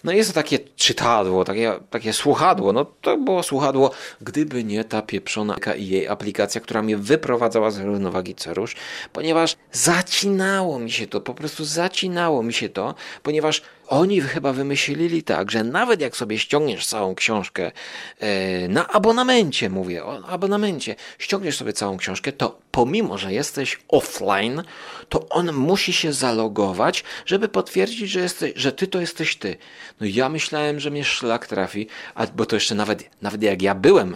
no 0.04 0.12
jest 0.12 0.30
to 0.30 0.34
takie 0.34 0.60
czytadło, 0.60 1.46
takie, 1.46 1.74
takie 1.90 2.14
słuchadło. 2.14 2.74
No 2.74 2.86
to 3.02 3.18
było 3.18 3.44
słuchadło, 3.44 3.92
gdyby 4.22 4.64
nie 4.64 4.84
ta 4.84 5.02
pieprzona 5.02 5.56
i 5.78 5.88
jej 5.88 6.08
aplikacja, 6.08 6.62
która 6.62 6.82
mnie 6.82 6.98
wyprowadzała 6.98 7.72
z 7.72 7.80
równowagi 7.80 8.36
cerusz, 8.36 8.76
ponieważ 9.14 9.56
zacinało 9.72 10.80
mi 10.80 10.92
się 10.92 11.08
to, 11.08 11.22
po 11.22 11.34
prostu 11.34 11.66
zacinało 11.66 12.44
mi 12.44 12.54
się 12.54 12.70
to, 12.70 12.96
ponieważ 13.24 13.62
oni 13.90 14.22
chyba 14.22 14.54
wymyślili 14.54 15.24
tak, 15.24 15.52
że 15.52 15.64
nawet 15.64 16.02
jak 16.02 16.18
sobie 16.18 16.40
ściągniesz 16.40 16.86
całą 16.86 17.16
książkę 17.16 17.72
e, 18.20 18.68
na 18.68 18.88
abonamencie, 18.88 19.70
mówię 19.70 20.06
o 20.06 20.28
abonamencie, 20.28 20.96
ściągniesz 21.18 21.58
sobie 21.58 21.74
całą 21.74 21.98
książkę, 21.98 22.32
to 22.32 22.60
pomimo, 22.72 23.18
że 23.18 23.34
jesteś 23.34 23.80
offline, 23.88 24.64
to 25.10 25.30
on 25.30 25.54
musi 25.54 25.94
się 25.94 26.14
zalogować, 26.14 27.04
żeby 27.26 27.48
potwierdzić, 27.48 28.10
że, 28.10 28.20
jesteś, 28.20 28.54
że 28.56 28.72
ty 28.72 28.88
to 28.88 29.02
jesteś 29.02 29.36
ty. 29.36 29.58
No 30.02 30.08
ja 30.10 30.30
myślałem, 30.30 30.80
że 30.80 30.92
mnie 30.92 31.04
szlak 31.04 31.48
trafi, 31.48 31.88
a, 32.16 32.28
bo 32.28 32.46
to 32.46 32.56
jeszcze 32.56 32.76
nawet, 32.76 33.10
nawet 33.22 33.44
jak 33.44 33.62
ja 33.62 33.76
byłem 33.76 34.16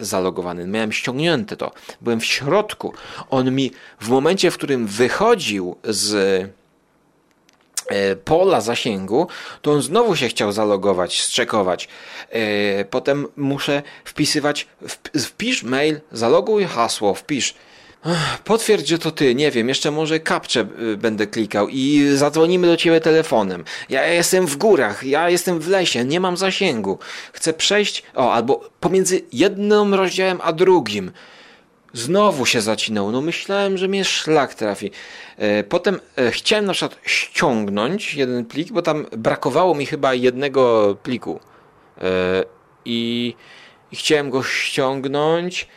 zalogowany. 0.00 0.66
Miałem 0.66 0.92
ściągnięte 0.92 1.56
to. 1.56 1.72
Byłem 2.00 2.20
w 2.20 2.24
środku. 2.24 2.92
On 3.30 3.54
mi 3.54 3.70
w 4.00 4.08
momencie, 4.08 4.50
w 4.50 4.54
którym 4.54 4.86
wychodził 4.86 5.76
z 5.84 6.57
pola 8.24 8.60
zasięgu, 8.60 9.28
to 9.62 9.72
on 9.72 9.82
znowu 9.82 10.16
się 10.16 10.28
chciał 10.28 10.52
zalogować, 10.52 11.22
zczekować. 11.22 11.88
E, 12.30 12.84
potem 12.84 13.26
muszę 13.36 13.82
wpisywać, 14.04 14.66
wpisz 15.18 15.62
mail, 15.62 16.00
zaloguj 16.12 16.64
hasło, 16.64 17.14
wpisz. 17.14 17.54
Potwierdź, 18.44 18.88
że 18.88 18.98
to 18.98 19.10
ty, 19.10 19.34
nie 19.34 19.50
wiem, 19.50 19.68
jeszcze 19.68 19.90
może 19.90 20.20
kapcze 20.20 20.66
będę 20.98 21.26
klikał 21.26 21.68
i 21.68 22.08
zadzwonimy 22.14 22.66
do 22.66 22.76
ciebie 22.76 23.00
telefonem. 23.00 23.64
Ja 23.88 24.06
jestem 24.06 24.46
w 24.46 24.56
górach, 24.56 25.04
ja 25.04 25.30
jestem 25.30 25.60
w 25.60 25.68
lesie, 25.68 26.04
nie 26.04 26.20
mam 26.20 26.36
zasięgu. 26.36 26.98
Chcę 27.32 27.52
przejść, 27.52 28.02
o, 28.14 28.32
albo 28.32 28.70
pomiędzy 28.80 29.20
jednym 29.32 29.94
rozdziałem 29.94 30.38
a 30.42 30.52
drugim. 30.52 31.12
Znowu 31.92 32.46
się 32.46 32.60
zacinał. 32.60 33.10
No 33.10 33.20
myślałem, 33.20 33.78
że 33.78 33.88
mnie 33.88 34.04
szlak 34.04 34.54
trafi. 34.54 34.90
E, 35.36 35.64
potem 35.64 36.00
e, 36.16 36.30
chciałem 36.30 36.64
na 36.64 36.72
przykład 36.72 37.00
ściągnąć 37.04 38.14
jeden 38.14 38.44
plik, 38.44 38.72
bo 38.72 38.82
tam 38.82 39.06
brakowało 39.16 39.74
mi 39.74 39.86
chyba 39.86 40.14
jednego 40.14 40.96
pliku. 41.02 41.40
E, 42.00 42.44
I, 42.84 43.34
i 43.92 43.96
chciałem 43.96 44.30
go 44.30 44.42
ściągnąć 44.42 45.68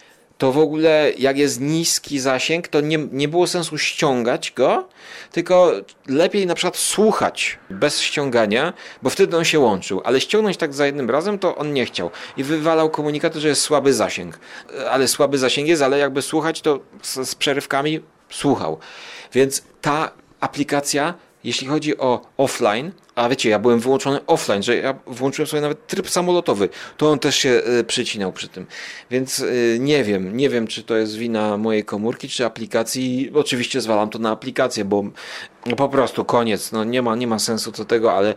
to 0.41 0.51
w 0.51 0.57
ogóle 0.57 1.11
jak 1.17 1.37
jest 1.37 1.61
niski 1.61 2.19
zasięg, 2.19 2.67
to 2.67 2.81
nie, 2.81 2.97
nie 3.11 3.27
było 3.27 3.47
sensu 3.47 3.77
ściągać 3.77 4.51
go, 4.51 4.89
tylko 5.31 5.71
lepiej 6.07 6.47
na 6.47 6.55
przykład 6.55 6.77
słuchać 6.77 7.59
bez 7.69 8.01
ściągania, 8.01 8.73
bo 9.01 9.09
wtedy 9.09 9.37
on 9.37 9.43
się 9.43 9.59
łączył, 9.59 10.01
ale 10.03 10.21
ściągnąć 10.21 10.57
tak 10.57 10.73
za 10.73 10.85
jednym 10.85 11.09
razem 11.09 11.39
to 11.39 11.55
on 11.55 11.73
nie 11.73 11.85
chciał 11.85 12.11
i 12.37 12.43
wywalał 12.43 12.89
komunikaty, 12.89 13.39
że 13.39 13.47
jest 13.47 13.61
słaby 13.61 13.93
zasięg. 13.93 14.39
Ale 14.89 15.07
słaby 15.07 15.37
zasięg 15.37 15.67
jest, 15.67 15.81
ale 15.81 15.97
jakby 15.97 16.21
słuchać 16.21 16.61
to 16.61 16.79
z, 17.01 17.29
z 17.29 17.35
przerywkami 17.35 17.99
słuchał. 18.29 18.77
Więc 19.33 19.63
ta 19.81 20.11
aplikacja 20.39 21.13
jeśli 21.43 21.67
chodzi 21.67 21.97
o 21.97 22.21
offline, 22.37 22.91
a 23.21 23.29
wiecie, 23.29 23.49
ja 23.49 23.59
byłem 23.59 23.79
wyłączony 23.79 24.25
offline, 24.27 24.63
że 24.63 24.75
ja 24.75 24.95
włączyłem 25.07 25.47
sobie 25.47 25.61
nawet 25.61 25.87
tryb 25.87 26.09
samolotowy, 26.09 26.69
to 26.97 27.11
on 27.11 27.19
też 27.19 27.35
się 27.35 27.61
y, 27.79 27.83
przycinał 27.83 28.33
przy 28.33 28.47
tym. 28.47 28.65
Więc 29.11 29.39
y, 29.39 29.77
nie 29.79 30.03
wiem, 30.03 30.37
nie 30.37 30.49
wiem, 30.49 30.67
czy 30.67 30.83
to 30.83 30.97
jest 30.97 31.15
wina 31.15 31.57
mojej 31.57 31.85
komórki, 31.85 32.29
czy 32.29 32.45
aplikacji. 32.45 33.31
Oczywiście 33.33 33.81
zwalam 33.81 34.09
to 34.09 34.19
na 34.19 34.31
aplikację, 34.31 34.85
bo 34.85 35.03
no 35.65 35.75
po 35.75 35.89
prostu 35.89 36.25
koniec, 36.25 36.71
no 36.71 36.83
nie 36.83 37.01
ma, 37.01 37.15
nie 37.15 37.27
ma 37.27 37.39
sensu 37.39 37.71
co 37.71 37.85
tego, 37.85 38.13
ale 38.13 38.35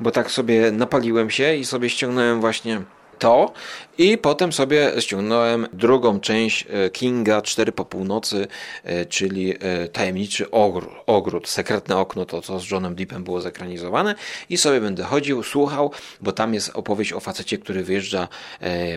bo 0.00 0.10
tak 0.10 0.30
sobie 0.30 0.72
napaliłem 0.72 1.30
się 1.30 1.54
i 1.54 1.64
sobie 1.64 1.90
ściągnąłem 1.90 2.40
właśnie 2.40 2.82
to 3.18 3.52
i 3.98 4.18
potem 4.18 4.52
sobie 4.52 4.92
ściągnąłem 4.98 5.66
drugą 5.72 6.20
część 6.20 6.66
e, 6.70 6.90
Kinga 6.90 7.42
4 7.42 7.72
po 7.72 7.84
północy, 7.84 8.46
e, 8.84 9.06
czyli 9.06 9.54
e, 9.60 9.88
Tajemniczy 9.88 10.50
Ogród, 10.50 10.92
ogród 11.06 11.48
Sekretne 11.48 11.96
Okno, 11.96 12.24
to 12.26 12.42
co 12.42 12.60
z 12.60 12.70
Johnem 12.70 12.94
Deepem 12.94 13.24
było 13.24 13.40
zekranizowane 13.40 14.14
i 14.50 14.56
sobie 14.56 14.80
będę 14.80 15.02
chodził, 15.02 15.42
słuchał, 15.42 15.90
bo 16.20 16.32
tam 16.32 16.54
jest 16.54 16.70
opowieść 16.74 17.12
o 17.12 17.20
facecie, 17.20 17.58
który 17.58 17.84
wyjeżdża 17.84 18.28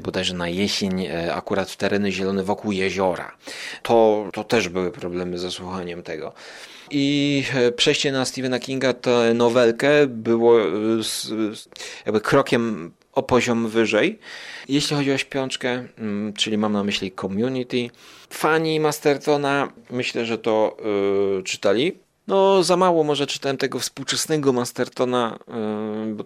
bodajże 0.03 0.34
na 0.34 0.47
jesień 0.47 1.08
akurat 1.34 1.71
w 1.71 1.75
tereny 1.75 2.12
zielone 2.12 2.43
wokół 2.43 2.71
jeziora. 2.71 3.32
To, 3.84 4.25
to 4.34 4.43
też 4.43 4.69
były 4.69 4.91
problemy 4.91 5.38
ze 5.38 5.51
słuchaniem 5.51 6.03
tego. 6.03 6.34
I 6.91 7.43
przejście 7.75 8.12
na 8.12 8.25
Stephena 8.25 8.60
Kinga, 8.60 8.93
tę 8.93 9.34
nowelkę 9.34 10.08
było 10.08 10.58
jakby 12.06 12.21
krokiem 12.21 12.91
o 13.17 13.23
poziom 13.23 13.67
wyżej. 13.67 14.19
Jeśli 14.69 14.95
chodzi 14.95 15.12
o 15.12 15.17
śpiączkę, 15.17 15.88
mm, 15.97 16.34
czyli 16.34 16.58
mam 16.58 16.73
na 16.73 16.84
myśli 16.84 17.12
community, 17.12 17.89
fani 18.30 18.80
Mastertona 18.80 19.73
myślę, 19.89 20.25
że 20.25 20.38
to 20.38 20.77
yy, 21.36 21.43
czytali. 21.43 21.97
No, 22.27 22.63
za 22.63 22.77
mało 22.77 23.03
może 23.03 23.27
czytałem 23.27 23.58
tego 23.58 23.80
współczesnego 23.80 24.53
Mastertona, 24.53 25.39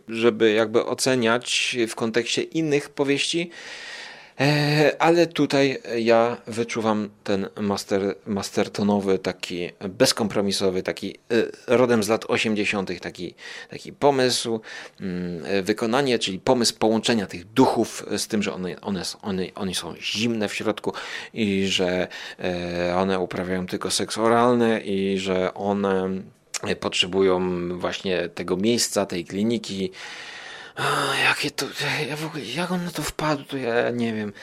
yy, 0.07 0.17
żeby 0.17 0.51
jakby 0.51 0.85
oceniać 0.85 1.77
w 1.87 1.95
kontekście 1.95 2.41
innych 2.41 2.89
powieści. 2.89 3.49
E, 4.41 4.95
ale 4.99 5.27
tutaj 5.27 5.77
ja 5.97 6.37
wyczuwam 6.47 7.09
ten 7.23 7.47
master, 7.59 8.15
mastertonowy, 8.25 9.19
taki 9.19 9.69
bezkompromisowy, 9.89 10.83
taki 10.83 11.15
e, 11.69 11.75
rodem 11.77 12.03
z 12.03 12.09
lat 12.09 12.25
80., 12.27 12.99
taki, 13.01 13.33
taki 13.69 13.93
pomysł, 13.93 14.61
mm, 15.01 15.45
e, 15.45 15.61
wykonanie, 15.61 16.19
czyli 16.19 16.39
pomysł 16.39 16.75
połączenia 16.79 17.27
tych 17.27 17.45
duchów 17.45 18.05
z 18.17 18.27
tym, 18.27 18.43
że 18.43 18.53
one, 18.53 18.81
one, 18.81 19.03
one, 19.21 19.45
one 19.55 19.73
są 19.73 19.93
zimne 20.01 20.49
w 20.49 20.53
środku 20.53 20.93
i 21.33 21.67
że 21.67 22.07
one 22.95 23.19
uprawiają 23.19 23.67
tylko 23.67 23.91
seks 23.91 24.17
oralny 24.17 24.81
i 24.81 25.17
że 25.17 25.53
one 25.53 26.09
potrzebują 26.79 27.39
właśnie 27.79 28.29
tego 28.29 28.57
miejsca, 28.57 29.05
tej 29.05 29.25
kliniki 29.25 29.91
a, 30.81 31.15
jakie 31.17 31.51
to. 31.51 31.65
Ja 32.09 32.15
w 32.15 32.25
ogóle, 32.25 32.43
jak 32.43 32.71
on 32.71 32.85
na 32.85 32.91
to 32.91 33.01
wpadł, 33.01 33.43
to 33.43 33.57
ja 33.57 33.89
nie 33.89 34.13
wiem. 34.13 34.33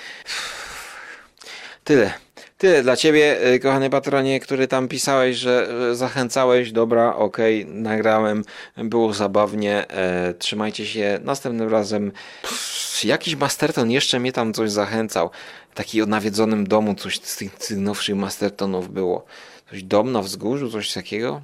Tyle. 1.84 2.12
Tyle 2.58 2.82
dla 2.82 2.96
ciebie, 2.96 3.52
y, 3.54 3.60
kochany 3.60 3.90
patronie, 3.90 4.40
który 4.40 4.68
tam 4.68 4.88
pisałeś, 4.88 5.36
że 5.36 5.68
zachęcałeś. 5.96 6.72
Dobra, 6.72 7.14
okej, 7.14 7.62
okay, 7.62 7.74
nagrałem. 7.74 8.44
Było 8.76 9.12
zabawnie. 9.12 9.88
E, 9.90 10.34
trzymajcie 10.34 10.86
się. 10.86 11.18
Następnym 11.22 11.68
razem. 11.68 12.12
Pff, 12.42 13.04
jakiś 13.04 13.36
Masterton 13.36 13.90
jeszcze 13.90 14.20
mnie 14.20 14.32
tam 14.32 14.54
coś 14.54 14.70
zachęcał. 14.70 15.30
Taki 15.74 16.02
o 16.02 16.06
nawiedzonym 16.06 16.66
domu, 16.66 16.94
coś 16.94 17.20
z 17.20 17.36
tych, 17.36 17.54
tych 17.54 17.76
nowszych 17.76 18.16
Mastertonów 18.16 18.92
było. 18.92 19.24
Coś 19.70 19.82
dom 19.82 20.12
na 20.12 20.22
wzgórzu, 20.22 20.70
coś 20.70 20.92
takiego. 20.92 21.42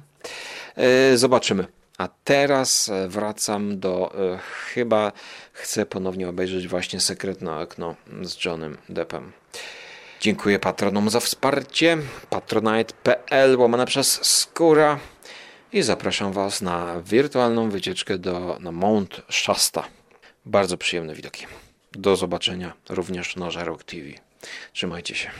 E, 0.77 1.17
zobaczymy. 1.17 1.67
A 1.97 2.07
teraz 2.23 2.89
e, 2.89 3.07
wracam 3.07 3.79
do. 3.79 4.13
E, 4.33 4.39
chyba 4.73 5.11
chcę 5.53 5.85
ponownie 5.85 6.29
obejrzeć 6.29 6.67
właśnie 6.67 6.99
Sekretne 6.99 7.59
Okno 7.59 7.95
z 8.21 8.45
Johnem 8.45 8.77
Deppem. 8.89 9.31
Dziękuję 10.21 10.59
patronom 10.59 11.09
za 11.09 11.19
wsparcie. 11.19 11.97
patronite.pl 12.29 13.59
łamane 13.59 13.85
przez 13.85 14.25
skóra. 14.25 14.99
I 15.73 15.81
zapraszam 15.81 16.33
Was 16.33 16.61
na 16.61 17.01
wirtualną 17.01 17.69
wycieczkę 17.69 18.17
do, 18.17 18.57
na 18.59 18.71
Mount 18.71 19.21
Shasta. 19.31 19.83
Bardzo 20.45 20.77
przyjemne 20.77 21.15
widoki. 21.15 21.45
Do 21.91 22.15
zobaczenia 22.15 22.73
również 22.89 23.35
na 23.35 23.51
Żarok 23.51 23.83
TV. 23.83 24.07
Trzymajcie 24.73 25.15
się. 25.15 25.31